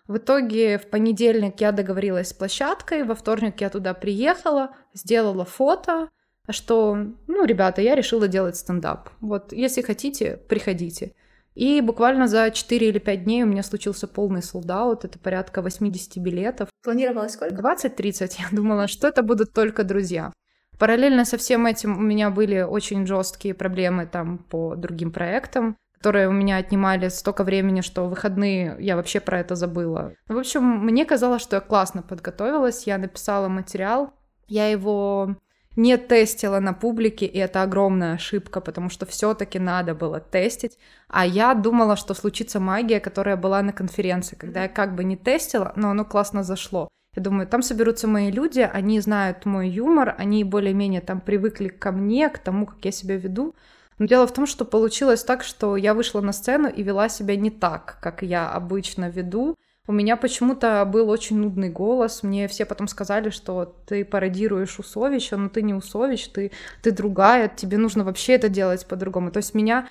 [0.05, 6.09] В итоге в понедельник я договорилась с площадкой, во вторник я туда приехала, сделала фото,
[6.53, 9.09] что, ну, ребята, я решила делать стендап.
[9.21, 11.13] Вот, если хотите, приходите.
[11.55, 16.17] И буквально за 4 или 5 дней у меня случился полный солдат, это порядка 80
[16.17, 16.69] билетов.
[16.83, 17.55] Планировалось сколько?
[17.55, 18.31] 20-30.
[18.39, 20.31] Я думала, что это будут только друзья.
[20.77, 26.29] Параллельно со всем этим у меня были очень жесткие проблемы там по другим проектам, которые
[26.29, 30.13] у меня отнимали столько времени, что выходные я вообще про это забыла.
[30.29, 34.13] В общем, мне казалось, что я классно подготовилась, я написала материал,
[34.47, 35.35] я его
[35.75, 40.77] не тестила на публике, и это огромная ошибка, потому что все-таки надо было тестить.
[41.07, 45.15] А я думала, что случится магия, которая была на конференции, когда я как бы не
[45.15, 46.89] тестила, но оно классно зашло.
[47.15, 51.91] Я думаю, там соберутся мои люди, они знают мой юмор, они более-менее там привыкли ко
[51.91, 53.55] мне, к тому, как я себя веду.
[53.97, 57.35] Но дело в том, что получилось так, что я вышла на сцену и вела себя
[57.35, 59.55] не так, как я обычно веду.
[59.89, 62.21] У меня почему-то был очень нудный голос.
[62.21, 66.51] Мне все потом сказали, что ты пародируешь Усовича, но ты не Усович, ты,
[66.83, 69.31] ты другая, тебе нужно вообще это делать по-другому.
[69.31, 69.89] То есть меня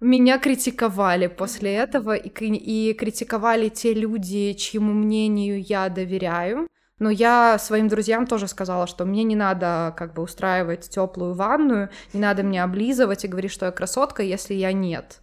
[0.00, 6.66] меня критиковали после этого, и, и критиковали те люди, чьему мнению я доверяю.
[6.98, 11.90] Но я своим друзьям тоже сказала, что мне не надо как бы устраивать теплую ванную,
[12.14, 15.20] не надо мне облизывать и говорить, что я красотка, если я нет.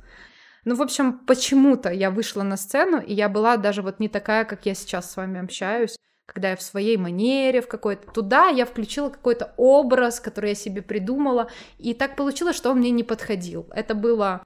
[0.67, 4.43] Ну, в общем, почему-то я вышла на сцену, и я была даже вот не такая,
[4.43, 8.11] как я сейчас с вами общаюсь, когда я в своей манере, в какой-то...
[8.11, 12.89] Туда я включила какой-то образ, который я себе придумала, и так получилось, что он мне
[12.89, 13.65] не подходил.
[13.71, 14.43] Это было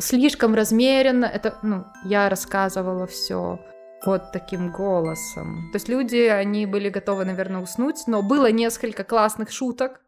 [0.00, 3.60] слишком размеренно, это, ну, я рассказывала все
[4.06, 5.68] вот таким голосом.
[5.72, 10.00] То есть люди, они были готовы, наверное, уснуть, но было несколько классных шуток,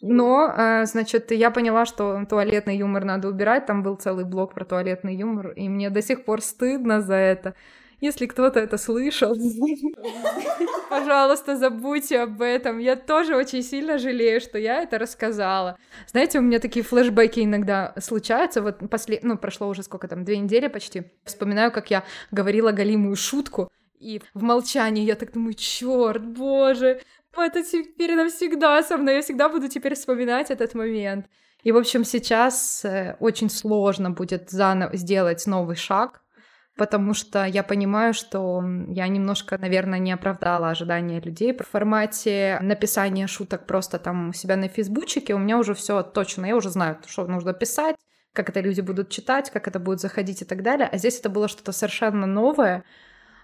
[0.00, 3.66] но, э, значит, я поняла, что туалетный юмор надо убирать.
[3.66, 7.54] Там был целый блок про туалетный юмор, и мне до сих пор стыдно за это.
[8.00, 9.34] Если кто-то это слышал,
[10.90, 12.78] пожалуйста, забудьте об этом.
[12.78, 15.76] Я тоже очень сильно жалею, что я это рассказала.
[16.06, 18.62] Знаете, у меня такие флешбеки иногда случаются.
[18.62, 21.10] Вот после, ну, прошло уже сколько там, две недели почти.
[21.24, 27.00] Вспоминаю, как я говорила галимую шутку, и в молчании я так думаю, черт, боже,
[27.36, 31.26] это теперь навсегда со мной, я всегда буду теперь вспоминать этот момент.
[31.62, 36.22] И, в общем, сейчас э, очень сложно будет заново сделать новый шаг,
[36.76, 41.52] потому что я понимаю, что я немножко, наверное, не оправдала ожидания людей.
[41.52, 46.46] В формате написания шуток просто там у себя на фейсбучике у меня уже все точно,
[46.46, 47.96] я уже знаю, что нужно писать,
[48.32, 50.88] как это люди будут читать, как это будет заходить и так далее.
[50.90, 52.84] А здесь это было что-то совершенно новое,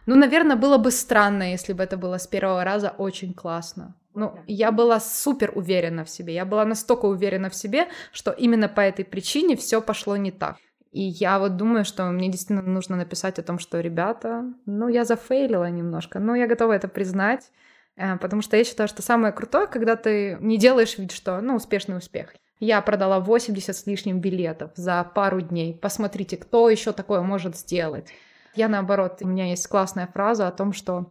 [0.07, 3.95] ну, наверное, было бы странно, если бы это было с первого раза очень классно.
[4.14, 6.35] Ну, я была супер уверена в себе.
[6.35, 10.57] Я была настолько уверена в себе, что именно по этой причине все пошло не так.
[10.93, 15.05] И я вот думаю, что мне действительно нужно написать о том, что, ребята, ну, я
[15.05, 17.51] зафейлила немножко, но я готова это признать,
[17.97, 21.57] э, потому что я считаю, что самое крутое, когда ты не делаешь вид, что, ну,
[21.57, 22.35] успешный успех.
[22.61, 25.75] Я продала 80 с лишним билетов за пару дней.
[25.75, 28.11] Посмотрите, кто еще такое может сделать.
[28.55, 31.11] Я наоборот, у меня есть классная фраза о том, что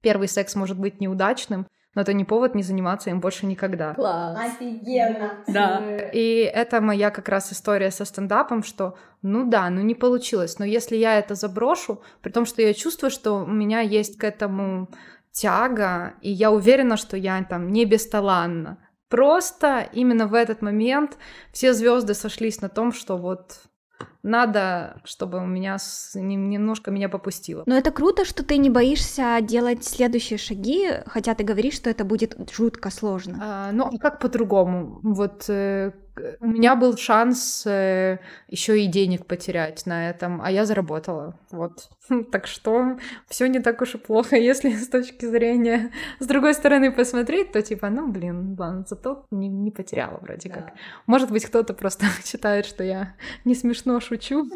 [0.00, 3.94] первый секс может быть неудачным, но это не повод не заниматься им больше никогда.
[3.94, 4.38] Класс.
[4.38, 5.44] Офигенно.
[5.48, 5.82] Да.
[6.12, 10.64] И это моя как раз история со стендапом, что ну да, ну не получилось, но
[10.64, 14.88] если я это заброшу, при том, что я чувствую, что у меня есть к этому
[15.32, 18.78] тяга, и я уверена, что я там не бесталанна.
[19.08, 21.16] Просто именно в этот момент
[21.52, 23.62] все звезды сошлись на том, что вот
[24.22, 26.14] надо, чтобы у меня с...
[26.14, 27.62] немножко меня попустило.
[27.66, 32.04] Но это круто, что ты не боишься делать следующие шаги, хотя ты говоришь, что это
[32.04, 33.38] будет жутко сложно.
[33.40, 35.00] А, ну, а как по-другому?
[35.02, 35.92] Вот э,
[36.40, 41.38] у меня был шанс э, еще и денег потерять на этом, а я заработала.
[41.50, 41.88] Вот.
[42.32, 46.90] Так что все не так уж и плохо, если с точки зрения с другой стороны
[46.90, 50.54] посмотреть, то типа, ну блин, ладно, зато не, не потеряла вроде да.
[50.54, 50.72] как.
[51.06, 54.48] Может быть, кто-то просто считает, что я не смешно шучу.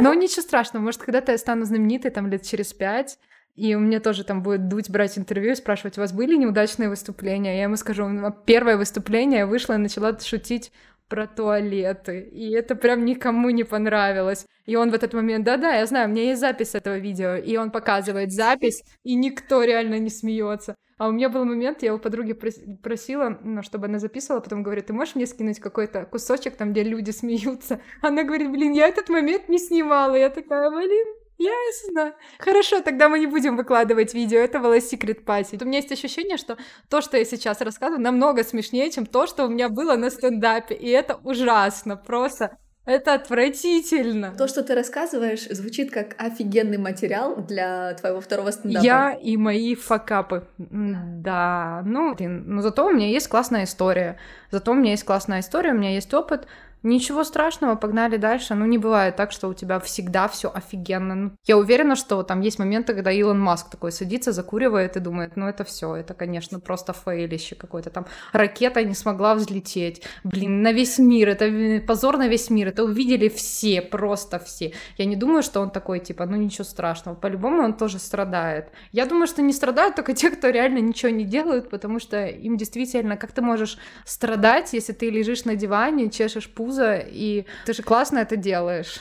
[0.00, 3.18] Но ничего страшного, может, когда-то я стану знаменитой там лет через пять,
[3.54, 6.88] и у меня тоже там будет дуть брать интервью и спрашивать, у вас были неудачные
[6.88, 7.56] выступления?
[7.56, 8.06] Я ему скажу,
[8.44, 10.72] первое выступление я вышла и начала шутить
[11.08, 14.46] про туалеты, и это прям никому не понравилось.
[14.66, 17.56] И он в этот момент, да-да, я знаю, у меня есть запись этого видео, и
[17.56, 20.74] он показывает запись, и никто реально не смеется.
[20.98, 24.86] А у меня был момент, я у подруги просила, ну, чтобы она записывала, потом говорит,
[24.86, 27.80] ты можешь мне скинуть какой-то кусочек там, где люди смеются?
[28.00, 30.14] Она говорит, блин, я этот момент не снимала.
[30.14, 31.06] Я такая, блин,
[31.38, 32.14] Ясно.
[32.38, 34.38] Хорошо, тогда мы не будем выкладывать видео.
[34.38, 35.58] Это была секрет пати.
[35.60, 36.56] У меня есть ощущение, что
[36.88, 40.74] то, что я сейчас рассказываю, намного смешнее, чем то, что у меня было на стендапе.
[40.74, 41.96] И это ужасно.
[41.96, 44.32] Просто это отвратительно.
[44.38, 48.84] То, что ты рассказываешь, звучит как офигенный материал для твоего второго стендапа.
[48.84, 50.46] Я и мои факапы.
[50.56, 54.18] Да, ну, блин, но зато у меня есть классная история.
[54.52, 56.46] Зато у меня есть классная история, у меня есть опыт.
[56.82, 58.54] Ничего страшного, погнали дальше.
[58.54, 61.14] Ну, не бывает так, что у тебя всегда все офигенно.
[61.14, 65.36] Ну, я уверена, что там есть моменты, когда Илон Маск такой садится, закуривает и думает,
[65.36, 67.90] ну, это все, это, конечно, просто фейлище какое-то.
[67.90, 70.02] Там ракета не смогла взлететь.
[70.22, 72.68] Блин, на весь мир, это позор на весь мир.
[72.68, 74.72] Это увидели все, просто все.
[74.96, 77.16] Я не думаю, что он такой, типа, ну, ничего страшного.
[77.16, 78.68] По-любому он тоже страдает.
[78.92, 82.56] Я думаю, что не страдают только те, кто реально ничего не делают, потому что им
[82.56, 87.72] действительно, как ты можешь страдать, если ты лежишь на диване, чешешь пузо, вуза, и ты
[87.72, 89.00] же классно это делаешь.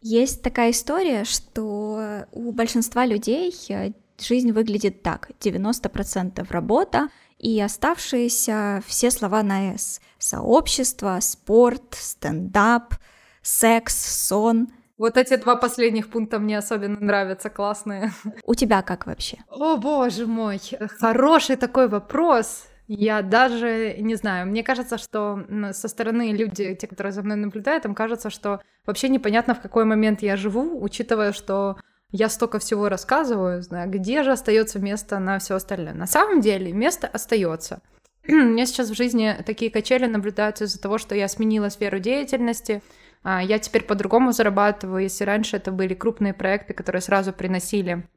[0.00, 5.30] Есть такая история, что у большинства людей э, жизнь выглядит так.
[5.40, 10.00] 90% работа, и оставшиеся все слова на «с».
[10.18, 12.94] Сообщество, спорт, стендап,
[13.42, 13.94] секс,
[14.26, 14.68] сон.
[14.96, 18.12] Вот эти два последних пункта мне особенно нравятся, классные.
[18.44, 19.38] У тебя как вообще?
[19.48, 20.60] О, боже мой,
[21.00, 22.66] хороший такой вопрос.
[22.88, 27.84] Я даже не знаю, мне кажется, что со стороны люди, те, которые за мной наблюдают,
[27.84, 31.76] им кажется, что вообще непонятно, в какой момент я живу, учитывая, что
[32.12, 35.92] я столько всего рассказываю, знаю, где же остается место на все остальное.
[35.92, 37.82] На самом деле место остается.
[38.28, 42.82] У меня сейчас в жизни такие качели наблюдаются из-за того, что я сменила сферу деятельности,
[43.22, 45.02] а, я теперь по-другому зарабатываю.
[45.02, 48.08] Если раньше это были крупные проекты, которые сразу приносили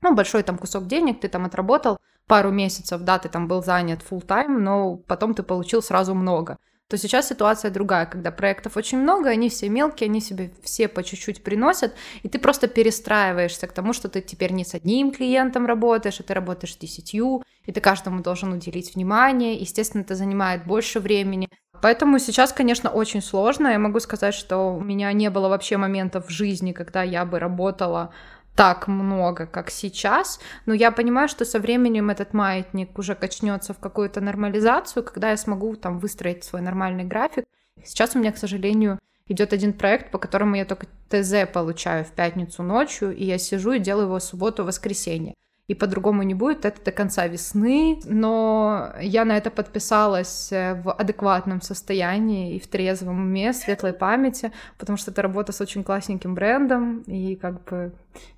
[0.00, 4.00] ну, большой там кусок денег, ты там отработал пару месяцев, да, ты там был занят
[4.08, 6.58] full time, но потом ты получил сразу много
[6.88, 11.02] то сейчас ситуация другая, когда проектов очень много, они все мелкие, они себе все по
[11.02, 15.66] чуть-чуть приносят, и ты просто перестраиваешься к тому, что ты теперь не с одним клиентом
[15.66, 20.64] работаешь, а ты работаешь с десятью, и ты каждому должен уделить внимание, естественно, это занимает
[20.64, 21.48] больше времени.
[21.82, 23.68] Поэтому сейчас, конечно, очень сложно.
[23.68, 27.38] Я могу сказать, что у меня не было вообще моментов в жизни, когда я бы
[27.38, 28.14] работала
[28.56, 33.78] так много, как сейчас, но я понимаю, что со временем этот маятник уже качнется в
[33.78, 37.44] какую-то нормализацию, когда я смогу там выстроить свой нормальный график.
[37.84, 42.12] Сейчас у меня, к сожалению, идет один проект, по которому я только ТЗ получаю в
[42.12, 45.34] пятницу ночью, и я сижу и делаю его в субботу-воскресенье
[45.68, 50.92] и по-другому не будет, это до конца весны, но я на это подписалась э, в
[50.92, 56.36] адекватном состоянии и в трезвом уме, светлой памяти, потому что это работа с очень классненьким
[56.36, 57.92] брендом, и как бы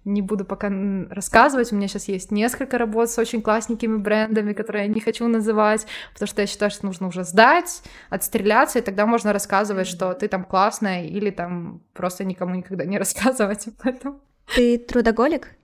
[0.07, 0.73] не буду пока
[1.11, 5.29] рассказывать, у меня сейчас есть несколько работ с очень классненькими брендами, которые я не хочу
[5.29, 10.15] называть, потому что я считаю, что нужно уже сдать, отстреляться, и тогда можно рассказывать, что
[10.15, 14.21] ты там классная, или там просто никому никогда не рассказывать об этом.
[14.55, 15.58] Ты трудоголик?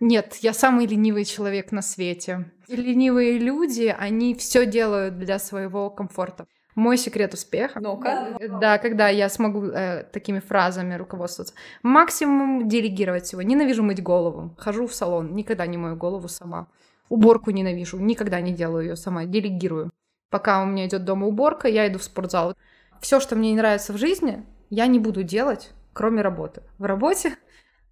[0.00, 2.50] Нет, я самый ленивый человек на свете.
[2.66, 6.46] И ленивые люди, они все делают для своего комфорта.
[6.74, 7.80] Мой секрет успеха.
[7.80, 8.38] Ну-ка.
[8.60, 11.54] Да, когда я смогу э, такими фразами руководствоваться.
[11.82, 13.42] Максимум делегировать всего.
[13.42, 14.54] Ненавижу мыть голову.
[14.56, 16.68] Хожу в салон, никогда не мою голову сама.
[17.10, 19.90] Уборку ненавижу, никогда не делаю ее сама, делегирую.
[20.30, 22.54] Пока у меня идет дома уборка, я иду в спортзал.
[23.00, 26.62] Все, что мне не нравится в жизни, я не буду делать, кроме работы.
[26.78, 27.36] В работе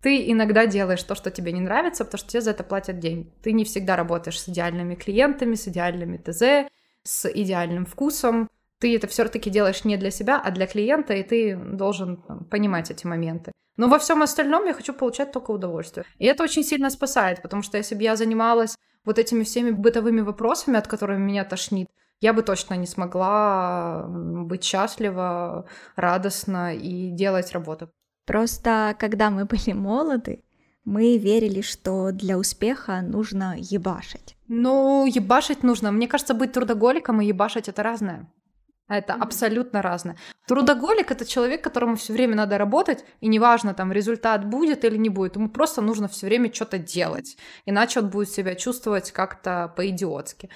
[0.03, 3.33] ты иногда делаешь то, что тебе не нравится, потому что тебе за это платят деньги.
[3.43, 6.71] Ты не всегда работаешь с идеальными клиентами, с идеальными ТЗ,
[7.03, 8.49] с идеальным вкусом.
[8.81, 12.91] Ты это все-таки делаешь не для себя, а для клиента, и ты должен там, понимать
[12.91, 13.51] эти моменты.
[13.77, 16.05] Но во всем остальном я хочу получать только удовольствие.
[16.19, 20.21] И это очень сильно спасает, потому что если бы я занималась вот этими всеми бытовыми
[20.21, 21.89] вопросами, от которых меня тошнит,
[22.21, 25.67] я бы точно не смогла быть счастлива,
[25.97, 27.91] радостна и делать работу.
[28.29, 30.45] Просто когда мы были молоды,
[30.85, 34.37] Мы верили, что для успеха нужно ебашить.
[34.49, 35.93] Ну, ебашить нужно.
[35.93, 38.27] Мне кажется, быть трудоголиком и ебашить это разное.
[38.89, 39.23] Это mm-hmm.
[39.23, 40.17] абсолютно разное.
[40.47, 45.11] Трудоголик это человек, которому все время надо работать, и неважно, там результат будет или не
[45.11, 50.49] будет, ему просто нужно все время что-то делать, иначе он будет себя чувствовать как-то по-идиотски.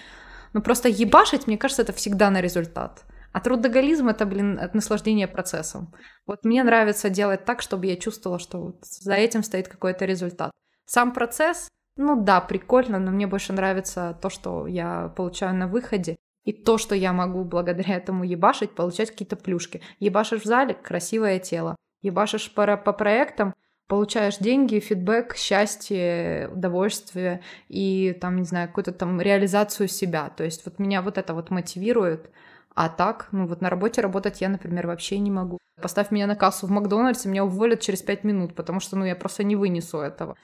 [0.55, 3.05] Но просто ебашить, мне кажется, это всегда на результат.
[3.33, 5.95] А трудоголизм это, блин, это наслаждение процессом.
[6.26, 10.51] Вот мне нравится делать так, чтобы я чувствовала, что вот за этим стоит какой-то результат.
[10.85, 16.16] Сам процесс, ну да, прикольно, но мне больше нравится то, что я получаю на выходе.
[16.45, 19.80] И то, что я могу благодаря этому ебашить, получать какие-то плюшки.
[20.01, 21.76] Ебашишь в зале— красивое тело.
[22.03, 23.55] Ебашишь по, по проектам—
[23.87, 30.30] получаешь деньги, фидбэк, счастье, удовольствие и там, не знаю, какую-то там реализацию себя.
[30.30, 32.30] То есть вот меня вот это вот мотивирует.
[32.75, 35.59] А так, ну вот на работе работать я, например, вообще не могу.
[35.81, 39.16] Поставь меня на кассу в Макдональдсе, меня уволят через пять минут, потому что, ну, я
[39.16, 40.37] просто не вынесу этого.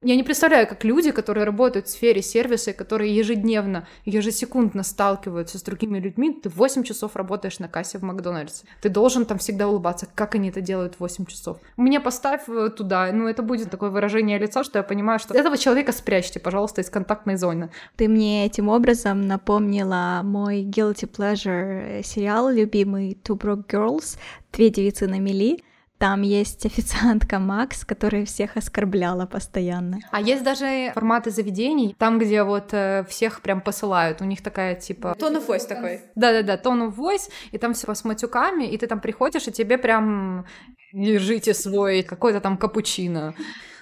[0.00, 5.62] Я не представляю, как люди, которые работают в сфере сервиса, которые ежедневно, ежесекундно сталкиваются с
[5.62, 8.64] другими людьми, ты 8 часов работаешь на кассе в Макдональдсе.
[8.80, 10.06] Ты должен там всегда улыбаться.
[10.14, 11.58] Как они это делают 8 часов?
[11.76, 15.58] Мне поставь э, туда, ну это будет такое выражение лица, что я понимаю, что этого
[15.58, 17.70] человека спрячьте, пожалуйста, из контактной зоны.
[17.96, 24.16] Ты мне этим образом напомнила мой guilty pleasure сериал любимый Two Broke Girls,
[24.52, 25.62] Две девицы на мели,
[25.98, 29.98] там есть официантка Макс, которая всех оскорбляла постоянно.
[30.10, 34.20] А есть даже форматы заведений, там, где вот э, всех прям посылают.
[34.20, 35.16] У них такая типа...
[35.18, 36.00] Tone of voice такой.
[36.14, 39.78] Да-да-да, tone of voice, и там все с матюками, и ты там приходишь, и тебе
[39.78, 40.46] прям
[40.92, 43.34] держите свой какой-то там капучино.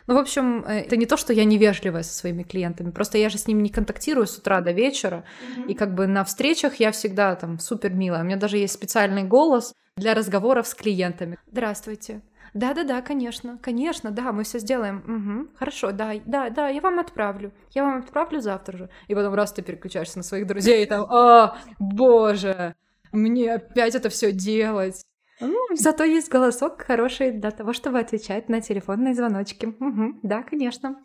[0.07, 3.29] Ну, в общем, э, это не то, что я невежливая со своими клиентами, просто я
[3.29, 5.25] же с ними не контактирую с утра до вечера,
[5.57, 5.67] mm-hmm.
[5.69, 8.23] и как бы на встречах я всегда там супер милая.
[8.23, 11.39] У меня даже есть специальный голос, для разговоров с клиентами.
[11.51, 12.21] Здравствуйте.
[12.53, 14.99] Да-да-да, конечно, конечно, да, мы все сделаем.
[15.07, 17.53] Угу, хорошо, да, да, да, я вам отправлю.
[17.73, 18.91] Я вам отправлю завтра же.
[19.09, 22.75] И потом раз ты переключаешься на своих друзей, и там, а, боже,
[23.13, 25.03] мне опять это все делать.
[25.41, 29.67] Ну, зато есть голосок хороший для того, чтобы отвечать на телефонные звоночки.
[29.67, 30.97] Угу, да, конечно.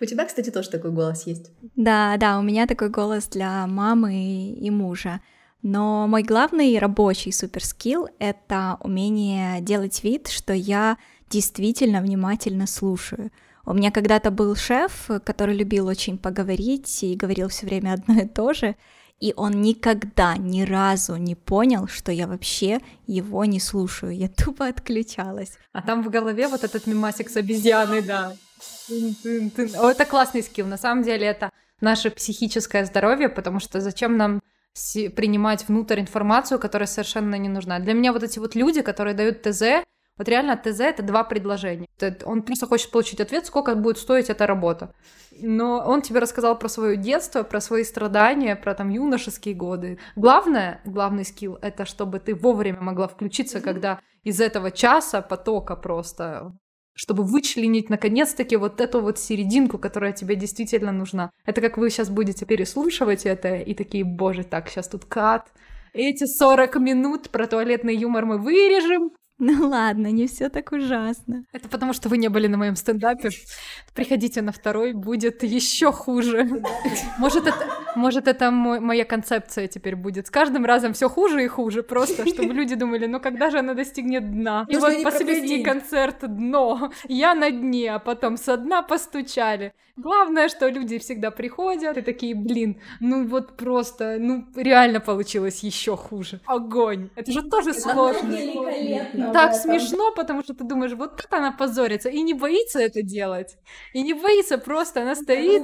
[0.00, 1.50] У тебя, кстати, тоже такой голос есть.
[1.76, 5.20] Да, да, у меня такой голос для мамы и мужа.
[5.62, 10.98] Но мой главный рабочий суперскилл— это умение делать вид, что я
[11.30, 13.30] действительно внимательно слушаю.
[13.66, 18.28] У меня когда-то был шеф, который любил очень поговорить и говорил все время одно и
[18.28, 18.76] то же,
[19.20, 24.16] и он никогда ни разу не понял, что я вообще его не слушаю.
[24.16, 25.58] Я тупо отключалась.
[25.72, 28.34] А там в голове вот этот мимасик с обезьяной, да.
[28.88, 30.66] О, это классный скилл.
[30.66, 31.50] На самом деле это
[31.80, 34.40] наше психическое здоровье, потому что зачем нам
[35.14, 37.78] принимать внутрь информацию, которая совершенно не нужна.
[37.78, 39.84] Для меня вот эти вот люди, которые дают ТЗ,
[40.16, 41.88] вот реально ТЗ— это два предложения.
[42.24, 44.94] Он просто хочет получить ответ, сколько будет стоить эта работа.
[45.40, 49.98] Но он тебе рассказал про свое детство, про свои страдания, про там юношеские годы.
[50.14, 56.52] Главное, главный скилл— это чтобы ты вовремя могла включиться, когда из этого часа потока просто
[56.96, 61.30] чтобы вычленить наконец-таки вот эту вот серединку, которая тебе действительно нужна.
[61.44, 65.48] Это как вы сейчас будете переслушивать это и такие, боже, так, сейчас тут кат.
[65.92, 71.44] Эти 40 минут про туалетный юмор мы вырежем, ну ладно, не все так ужасно.
[71.52, 73.30] Это потому, что вы не были на моем стендапе.
[73.92, 76.62] Приходите на второй, будет еще хуже.
[77.18, 77.66] Может, это,
[77.96, 80.26] может, это моя концепция теперь будет.
[80.26, 83.74] С каждым разом все хуже и хуже, просто, чтобы люди думали, ну когда же она
[83.74, 84.66] достигнет дна?
[84.68, 86.92] И вот последний концерт дно.
[87.08, 89.72] Я на дне, а потом со дна постучали.
[89.96, 95.96] Главное, что люди всегда приходят и такие, блин, ну вот просто, ну реально получилось еще
[95.96, 96.40] хуже.
[96.46, 97.10] Огонь.
[97.14, 98.36] Это же тоже сложно
[99.32, 103.56] так смешно, потому что ты думаешь, вот как она позорится, и не боится это делать,
[103.92, 105.62] и не боится просто, она стоит,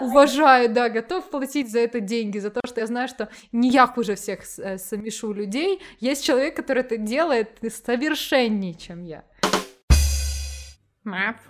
[0.00, 3.86] уважает, да, готов платить за это деньги, за то, что я знаю, что не я
[3.86, 9.24] хуже всех э, смешу людей, есть человек, который это делает совершеннее, чем я.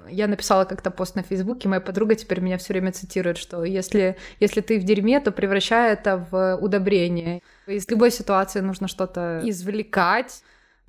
[0.09, 4.17] Я написала как-то пост на Фейсбуке, моя подруга теперь меня все время цитирует, что если,
[4.41, 7.43] если ты в дерьме, то превращай это в удобрение.
[7.67, 10.43] Из любой ситуации нужно что-то извлекать,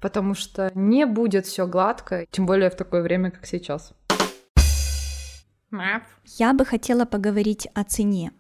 [0.04, 3.94] потому что не будет все гладко, тем более в такое время, как сейчас.
[6.38, 8.34] Я бы хотела поговорить о цене.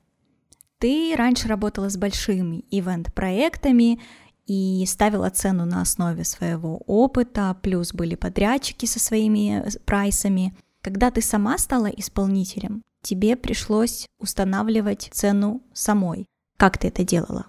[0.77, 4.01] Ты раньше работала с большими ивент-проектами
[4.45, 10.53] и ставила цену на основе своего опыта, плюс были подрядчики со своими прайсами.
[10.81, 16.25] Когда ты сама стала исполнителем, тебе пришлось устанавливать цену самой.
[16.57, 17.45] Как ты это делала?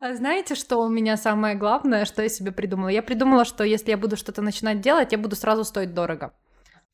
[0.00, 2.88] А знаете, что у меня самое главное, что я себе придумала?
[2.88, 6.32] Я придумала, что если я буду что-то начинать делать, я буду сразу стоить дорого.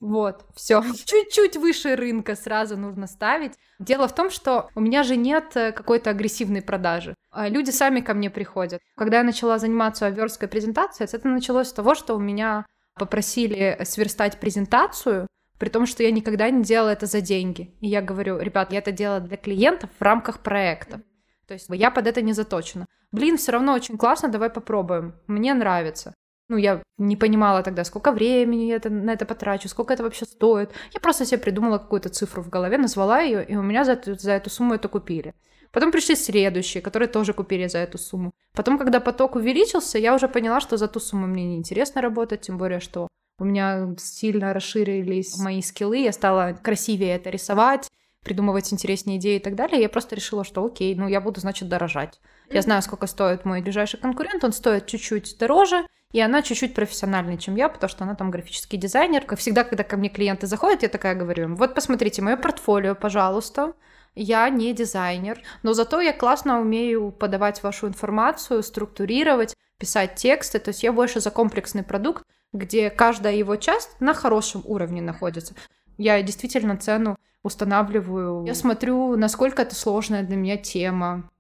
[0.01, 0.83] Вот, все.
[1.05, 3.53] Чуть-чуть выше рынка сразу нужно ставить.
[3.79, 7.15] Дело в том, что у меня же нет э, какой-то агрессивной продажи.
[7.31, 8.81] А люди сами ко мне приходят.
[8.97, 12.65] Когда я начала заниматься версткой презентацией, это началось с того, что у меня
[12.99, 15.27] попросили сверстать презентацию,
[15.59, 17.75] при том, что я никогда не делала это за деньги.
[17.81, 21.03] И я говорю, ребят, я это делала для клиентов в рамках проекта.
[21.47, 22.87] То есть я под это не заточена.
[23.13, 25.15] Блин, все равно очень классно, давай попробуем.
[25.27, 26.15] Мне нравится.
[26.49, 30.27] Ну, я не понимала тогда, сколько времени я это, на это потрачу, сколько это вообще
[30.27, 30.73] стоит.
[30.93, 34.33] Я просто себе придумала какую-то цифру в голове, назвала ее, и у меня за за
[34.33, 35.35] эту сумму это купили.
[35.73, 38.33] Потом пришли следующие, которые тоже купили за эту сумму.
[38.53, 42.59] Потом, когда поток увеличился, я уже поняла, что за ту сумму мне неинтересно работать, тем
[42.59, 47.91] более, что у меня сильно расширились мои скиллы, я стала красивее это рисовать,
[48.25, 49.81] придумывать интереснее идеи и так далее.
[49.81, 52.21] Я просто решила, что окей, ну я буду, значит, дорожать.
[52.51, 57.39] Я знаю, сколько стоит мой ближайший конкурент, он стоит чуть-чуть дороже, и она чуть-чуть профессиональнее,
[57.39, 59.25] чем я, потому что она там графический дизайнер.
[59.25, 63.75] Как всегда, когда ко мне клиенты заходят, я такая говорю, вот посмотрите мое портфолио, пожалуйста.
[64.15, 70.61] Я не дизайнер, но зато я классно умею подавать вашу информацию, структурировать, писать тексты.
[70.61, 75.55] То есть я больше за комплексный продукт, где каждая его часть на хорошем уровне находится.
[75.97, 78.45] Я действительно цену устанавливаю.
[78.47, 81.31] Я смотрю, насколько это сложная для меня тема,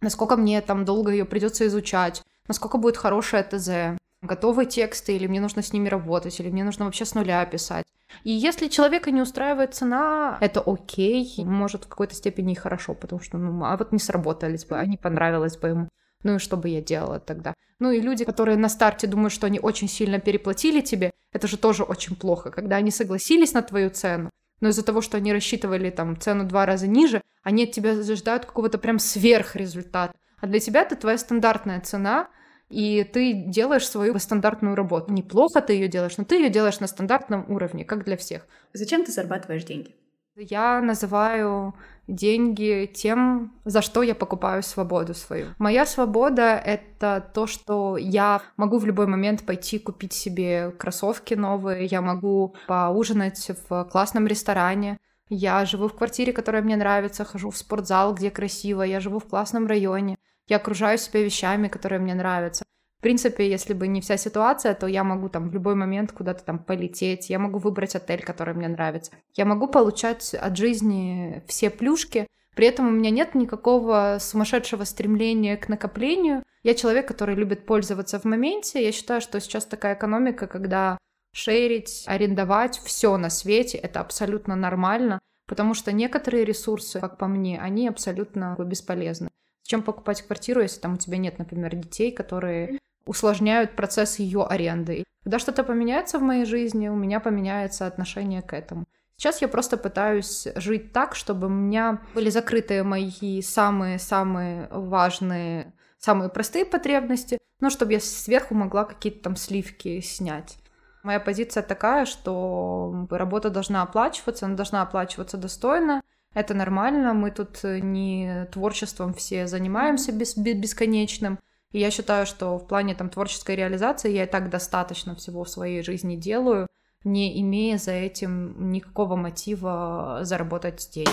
[0.00, 5.40] насколько мне там долго ее придется изучать, насколько будет хорошая ТЗ, готовые тексты, или мне
[5.40, 7.84] нужно с ними работать, или мне нужно вообще с нуля писать.
[8.22, 13.20] И если человека не устраивает цена, это окей, может в какой-то степени и хорошо, потому
[13.20, 15.88] что, ну, а вот не сработались бы, а не понравилось бы ему.
[16.22, 17.54] Ну и что бы я делала тогда?
[17.78, 21.58] Ну и люди, которые на старте думают, что они очень сильно переплатили тебе, это же
[21.58, 25.90] тоже очень плохо, когда они согласились на твою цену, но из-за того, что они рассчитывали
[25.90, 30.14] там цену два раза ниже, они от тебя ждают какого-то прям сверхрезультата.
[30.38, 32.28] А для тебя это твоя стандартная цена,
[32.68, 35.12] и ты делаешь свою стандартную работу.
[35.12, 38.46] Неплохо ты ее делаешь, но ты ее делаешь на стандартном уровне, как для всех.
[38.72, 39.94] Зачем ты зарабатываешь деньги?
[40.38, 41.74] Я называю
[42.06, 45.46] деньги тем, за что я покупаю свободу свою.
[45.58, 51.86] Моя свобода— это то, что я могу в любой момент пойти купить себе кроссовки новые,
[51.86, 54.98] я могу поужинать в классном ресторане,
[55.30, 59.26] я живу в квартире, которая мне нравится, хожу в спортзал, где красиво, я живу в
[59.26, 60.18] классном районе,
[60.48, 62.64] я окружаю себя вещами, которые мне нравятся.
[63.06, 66.58] Принципе, если бы не вся ситуация, то я могу там в любой момент куда-то там
[66.58, 69.12] полететь, я могу выбрать отель, который мне нравится.
[69.36, 72.26] Я могу получать от жизни все плюшки,
[72.56, 76.42] при этом у меня нет никакого сумасшедшего стремления к накоплению.
[76.64, 78.84] Я человек, который любит пользоваться в моменте.
[78.84, 80.98] Я считаю, что сейчас такая экономика, когда
[81.32, 87.60] шерить, арендовать все на свете, это абсолютно нормально, потому что некоторые ресурсы, как по мне,
[87.60, 89.28] они абсолютно бесполезны.
[89.62, 95.04] Зачем покупать квартиру, если там у тебя нет, например, детей, которые усложняют процесс ее аренды.
[95.24, 98.84] Когда что-то поменяется в моей жизни, у меня поменяется отношение к этому.
[99.16, 106.28] Сейчас я просто пытаюсь жить так, чтобы у меня были закрыты мои самые-самые важные, самые
[106.28, 110.58] простые потребности, но чтобы я сверху могла какие-то там сливки снять.
[111.02, 116.02] Моя позиция такая, что работа должна оплачиваться, она должна оплачиваться достойно,
[116.34, 121.38] это нормально, мы тут не творчеством все занимаемся бес бесконечным.
[121.72, 125.48] И я считаю, что в плане там творческой реализации я и так достаточно всего в
[125.48, 126.66] своей жизни делаю,
[127.04, 131.10] не имея за этим никакого мотива заработать деньги.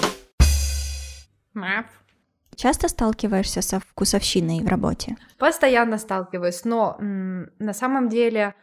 [1.53, 1.87] Мап.
[2.55, 5.17] Часто сталкиваешься со вкусовщиной в работе?
[5.37, 8.53] Постоянно сталкиваюсь, но на самом деле,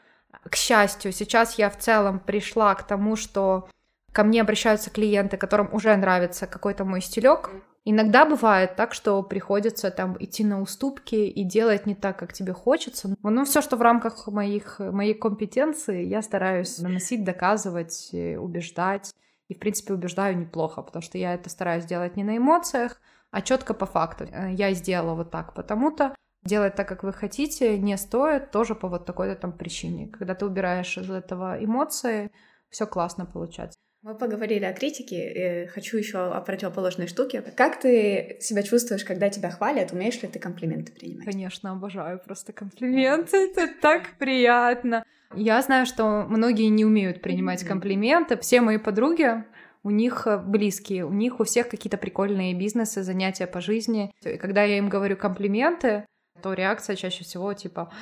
[0.48, 3.68] к счастью, сейчас я в целом пришла к тому, что
[4.12, 7.50] ко мне обращаются клиенты, которым уже нравится какой-то мой стилек.
[7.84, 12.52] Иногда бывает так, что приходится там идти на уступки и делать не так, как тебе
[12.52, 13.16] хочется.
[13.22, 19.12] Но все, что в рамках моих, моей компетенции, я стараюсь наносить, доказывать, э, убеждать.
[19.48, 23.00] И, в принципе, убеждаю неплохо, потому что я это стараюсь делать не на эмоциях,
[23.30, 24.24] а четко по факту.
[24.24, 26.14] Э, я сделала вот так, потому-то
[26.44, 30.08] делать так, как вы хотите, не стоит тоже по вот такой-то там причине.
[30.08, 32.30] Когда ты убираешь из этого эмоции,
[32.68, 33.78] все классно получается.
[34.02, 37.42] Мы поговорили о критике, хочу еще о противоположной штуке.
[37.42, 39.92] Как ты себя чувствуешь, когда тебя хвалят?
[39.92, 41.26] Умеешь ли ты комплименты принимать?
[41.26, 45.04] Конечно, обожаю просто комплименты, это так приятно.
[45.34, 48.38] Я знаю, что многие не умеют принимать комплименты.
[48.38, 49.44] Все мои подруги,
[49.82, 54.14] у них близкие, у них у всех какие-то прикольные бизнесы, занятия по жизни.
[54.24, 56.06] И когда я им говорю комплименты,
[56.42, 57.92] то реакция чаще всего типа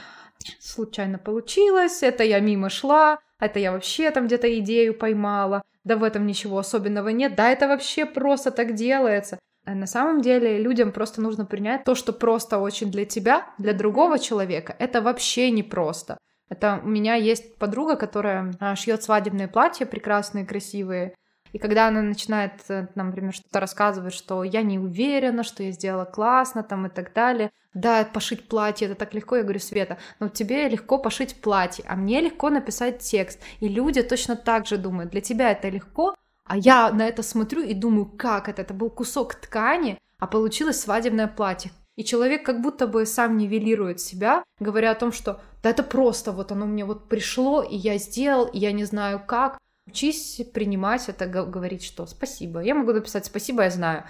[0.60, 6.04] случайно получилось, это я мимо шла, это я вообще там где-то идею поймала, да в
[6.04, 9.38] этом ничего особенного нет, да это вообще просто так делается.
[9.64, 13.72] А на самом деле людям просто нужно принять то, что просто очень для тебя, для
[13.72, 16.16] другого человека, это вообще не просто.
[16.48, 21.14] Это у меня есть подруга, которая а, шьет свадебные платья прекрасные, красивые.
[21.52, 26.04] И когда она начинает, э, например, что-то рассказывать, что я не уверена, что я сделала
[26.04, 30.28] классно там и так далее, да, пошить платье, это так легко, я говорю, Света, но
[30.28, 35.10] тебе легко пошить платье, а мне легко написать текст, и люди точно так же думают,
[35.10, 38.90] для тебя это легко, а я на это смотрю и думаю, как это, это был
[38.90, 41.70] кусок ткани, а получилось свадебное платье.
[41.96, 46.32] И человек как будто бы сам нивелирует себя, говоря о том, что да это просто,
[46.32, 49.58] вот оно мне вот пришло, и я сделал, и я не знаю как.
[49.88, 52.60] Учись принимать это, говорить, что спасибо.
[52.60, 54.04] Я могу написать спасибо, я знаю.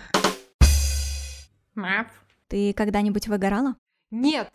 [1.77, 2.09] Мап.
[2.49, 3.77] Ты когда-нибудь выгорала?
[4.11, 4.53] Нет.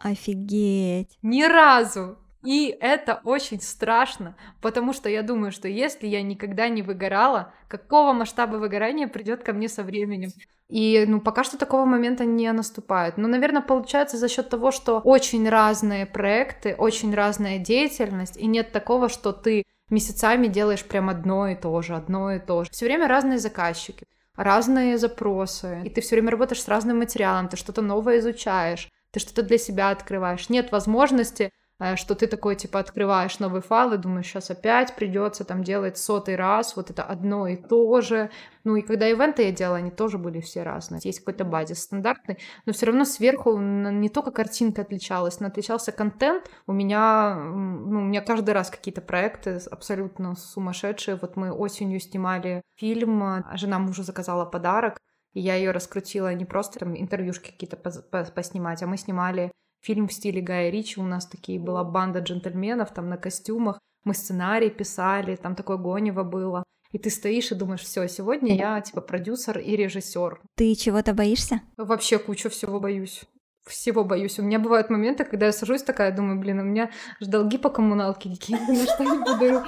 [0.00, 1.18] Офигеть.
[1.22, 2.18] Ни разу.
[2.44, 8.12] И это очень страшно, потому что я думаю, что если я никогда не выгорала, какого
[8.12, 10.30] масштаба выгорания придет ко мне со временем?
[10.68, 13.18] И ну, пока что такого момента не наступает.
[13.18, 18.70] Но, наверное, получается за счет того, что очень разные проекты, очень разная деятельность, и нет
[18.70, 22.70] такого, что ты месяцами делаешь прям одно и то же, одно и то же.
[22.70, 27.56] Все время разные заказчики, разные запросы, и ты все время работаешь с разным материалом, ты
[27.56, 30.48] что-то новое изучаешь, ты что-то для себя открываешь.
[30.48, 31.50] Нет возможности
[31.96, 36.36] что ты такой, типа, открываешь новый файл и думаешь, сейчас опять придется там делать сотый
[36.36, 38.30] раз, вот это одно и то же.
[38.64, 41.00] Ну и когда ивенты я делала, они тоже были все разные.
[41.02, 46.50] Есть какой-то базис стандартный, но все равно сверху не только картинка отличалась, но отличался контент.
[46.66, 51.16] У меня, ну, у меня каждый раз какие-то проекты абсолютно сумасшедшие.
[51.16, 54.98] Вот мы осенью снимали фильм, а жена мужу заказала подарок,
[55.32, 60.12] и я ее раскрутила не просто там интервьюшки какие-то поснимать, а мы снимали фильм в
[60.12, 65.36] стиле Гая Ричи, у нас такие была банда джентльменов там на костюмах, мы сценарий писали,
[65.36, 66.64] там такое гонево было.
[66.92, 70.40] И ты стоишь и думаешь, все, сегодня я типа продюсер и режиссер.
[70.56, 71.60] Ты чего-то боишься?
[71.76, 73.22] Вообще кучу всего боюсь.
[73.66, 74.38] Всего боюсь.
[74.38, 77.68] У меня бывают моменты, когда я сажусь такая, думаю, блин, у меня же долги по
[77.68, 79.62] коммуналке дикие, на что я буду,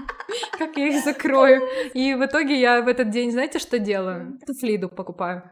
[0.58, 1.62] как я их закрою.
[1.92, 4.38] И в итоге я в этот день, знаете, что делаю?
[4.44, 5.42] Туфли иду покупаю.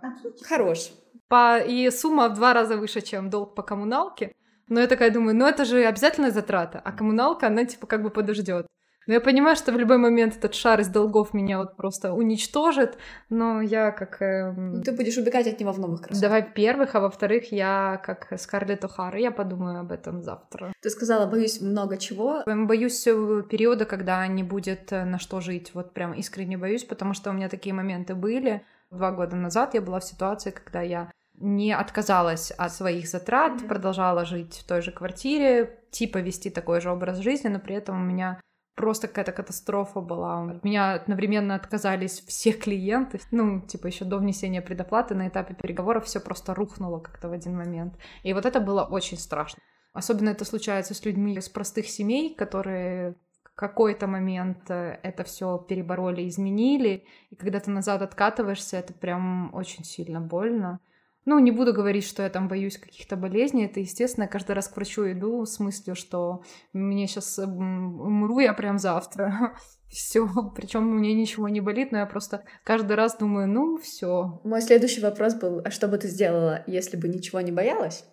[0.43, 0.91] Хорош
[1.29, 1.59] по...
[1.59, 4.33] и сумма в два раза выше, чем долг по коммуналке.
[4.69, 8.11] Но я такая думаю, ну это же обязательная затрата, а коммуналка, она типа как бы
[8.11, 8.67] подождет.
[9.07, 12.99] Но я понимаю, что в любой момент этот шар из долгов меня вот просто уничтожит,
[13.31, 14.23] но я как...
[14.23, 14.55] Э,
[14.85, 16.23] Ты будешь убегать от него в новых кроссовках.
[16.23, 20.73] Давай первых, а во-вторых, я как Скарлетт О'Хара, я подумаю об этом завтра.
[20.81, 22.43] Ты сказала, боюсь много чего.
[22.47, 27.13] Боюсь э, периода, когда не будет э, на что жить, вот прям искренне боюсь, потому
[27.13, 28.65] что у меня такие моменты были.
[28.93, 33.67] Два года назад я была в ситуации, когда я не отказалась от своих затрат, mm-hmm.
[33.67, 38.01] продолжала жить в той же квартире, типа вести такой же образ жизни, но при этом
[38.01, 38.39] у меня
[38.77, 40.45] просто какая-то катастрофа была.
[40.51, 43.19] От меня одновременно отказались все клиенты.
[43.31, 47.57] Ну, типа еще до внесения предоплаты на этапе переговоров все просто рухнуло как-то в один
[47.57, 47.95] момент.
[48.23, 49.63] И вот это было очень страшно.
[49.95, 53.17] Особенно это случается с людьми из простых семей, которые
[53.55, 59.85] какой-то момент э, это все перебороли, изменили, и когда ты назад откатываешься, это прям очень
[59.85, 60.81] сильно больно.
[61.25, 63.67] Ну, не буду говорить, что я там боюсь каких-то болезней.
[63.67, 66.43] Это, естественно, я каждый раз к врачу иду с мыслью, что
[66.73, 69.55] мне сейчас умру я прям завтра.
[69.89, 70.27] Все,
[70.57, 74.41] причем меня ничего не болит, но я просто каждый раз думаю, ну все.
[74.43, 78.07] Мой следующий вопрос был, а что бы ты сделала, если бы ничего не боялась?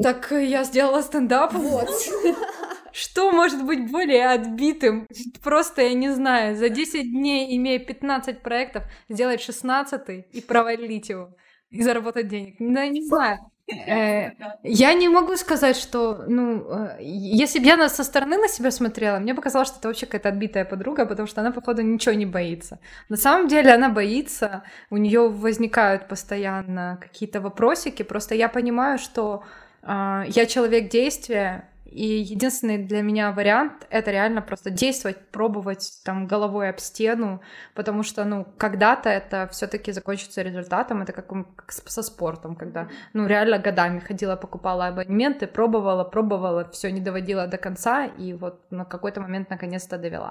[0.00, 1.54] Так я сделала стендап.
[1.54, 1.88] Вот.
[2.92, 5.06] Что может быть более отбитым?
[5.42, 11.36] Просто, я не знаю, за 10 дней, имея 15 проектов, сделать 16 и провалить его
[11.70, 12.56] и заработать денег.
[12.58, 13.38] Да, не знаю.
[13.86, 14.32] Э,
[14.62, 19.18] я не могу сказать, что, ну, э, если бы я со стороны на себя смотрела,
[19.18, 22.78] мне показалось, что это вообще какая-то отбитая подруга, потому что она, походу, ничего не боится.
[23.08, 29.44] На самом деле она боится, у нее возникают постоянно какие-то вопросики, просто я понимаю, что
[29.82, 36.26] э, я человек действия, и единственный для меня вариант— это реально просто действовать, пробовать там
[36.26, 37.40] головой об стену,
[37.74, 41.26] потому что, ну, когда-то это все таки закончится результатом, это как,
[41.56, 47.46] как со спортом, когда, ну, реально годами ходила, покупала абонементы, пробовала, пробовала, все не доводила
[47.46, 50.30] до конца, и вот на какой-то момент наконец-то довела.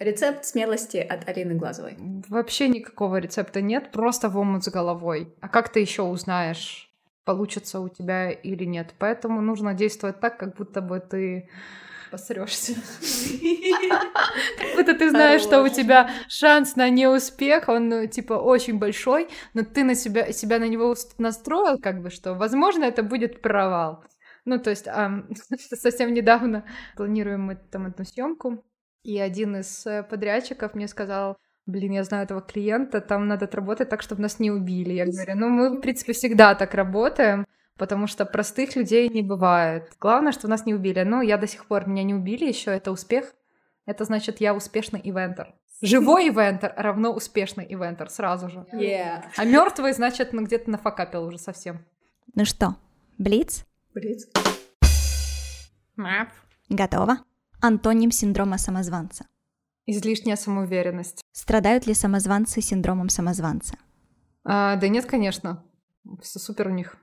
[0.00, 1.96] Рецепт смелости от Алины Глазовой.
[2.28, 5.32] Вообще никакого рецепта нет, просто в омут с головой.
[5.40, 6.87] А как ты еще узнаешь,
[7.28, 8.94] получится у тебя или нет.
[8.98, 11.50] Поэтому нужно действовать так, как будто бы ты
[12.10, 12.72] посрешься.
[14.58, 19.28] Как будто ты знаешь, что у тебя шанс на неуспех, он, ну, типа, очень большой,
[19.52, 24.02] но ты на себя, себя на него настроил, как бы, что, возможно, это будет провал.
[24.46, 24.88] Ну, то есть,
[25.82, 26.64] совсем недавно
[26.96, 28.64] планируем мы там одну съемку,
[29.02, 31.36] и один из э, подрядчиков мне сказал,
[31.68, 34.94] блин, я знаю этого клиента, там надо отработать так, чтобы нас не убили.
[34.94, 37.46] Я говорю, ну мы, в принципе, всегда так работаем,
[37.76, 39.92] потому что простых людей не бывает.
[40.00, 41.02] Главное, что нас не убили.
[41.02, 43.34] Ну, я до сих пор, меня не убили еще, это успех.
[43.86, 45.54] Это значит, я успешный ивентер.
[45.80, 48.66] Живой ивентер равно успешный ивентер сразу же.
[48.72, 49.22] Yeah.
[49.36, 51.84] А мертвый, значит, ну где-то нафакапил уже совсем.
[52.34, 52.76] Ну что,
[53.18, 53.64] Блиц?
[53.94, 54.26] Блиц.
[55.96, 56.28] Мэп.
[56.68, 57.18] Готово?
[57.60, 59.26] Антоним синдрома самозванца.
[59.90, 61.22] Излишняя самоуверенность.
[61.32, 63.78] Страдают ли самозванцы синдромом самозванца?
[64.44, 65.64] А, да нет, конечно.
[66.20, 66.98] Все супер у них.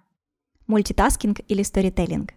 [0.67, 2.33] Multitasking или storytelling?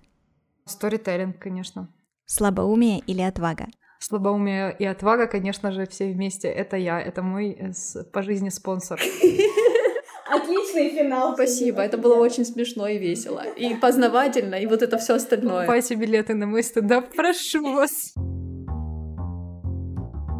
[0.64, 1.92] Storytelling, конечно.
[2.24, 3.66] Слабоумие или отвага?
[3.98, 6.48] Слабоумие и отвага, конечно же, все вместе.
[6.48, 7.72] Это я, это мой э,
[8.10, 8.98] по жизни спонсор.
[10.30, 11.34] Отличный финал.
[11.34, 13.44] Спасибо, это было очень смешно и весело.
[13.54, 15.66] И познавательно, и вот это все остальное.
[15.66, 18.14] Покупайте билеты на мой стендап, прошу вас.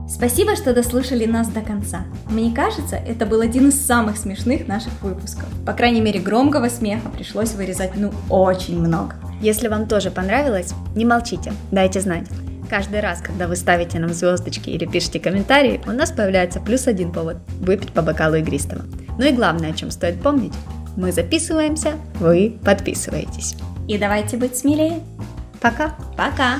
[0.08, 2.04] Спасибо, что дослушали нас до конца.
[2.30, 5.46] Мне кажется, это был один из самых смешных наших выпусков.
[5.66, 9.16] По крайней мере, громкого смеха пришлось вырезать ну очень много.
[9.40, 12.26] Если вам тоже понравилось, не молчите, дайте знать.
[12.70, 17.12] Каждый раз, когда вы ставите нам звездочки или пишете комментарии, у нас появляется плюс один
[17.12, 18.82] повод– выпить по бокалу игристого.
[19.18, 20.54] Ну и главное, о чем стоит помнить–
[20.98, 23.54] мы записываемся, вы подписываетесь.
[23.86, 25.00] И давайте быть смелее.
[25.60, 25.94] Пока!
[26.16, 26.56] Пока!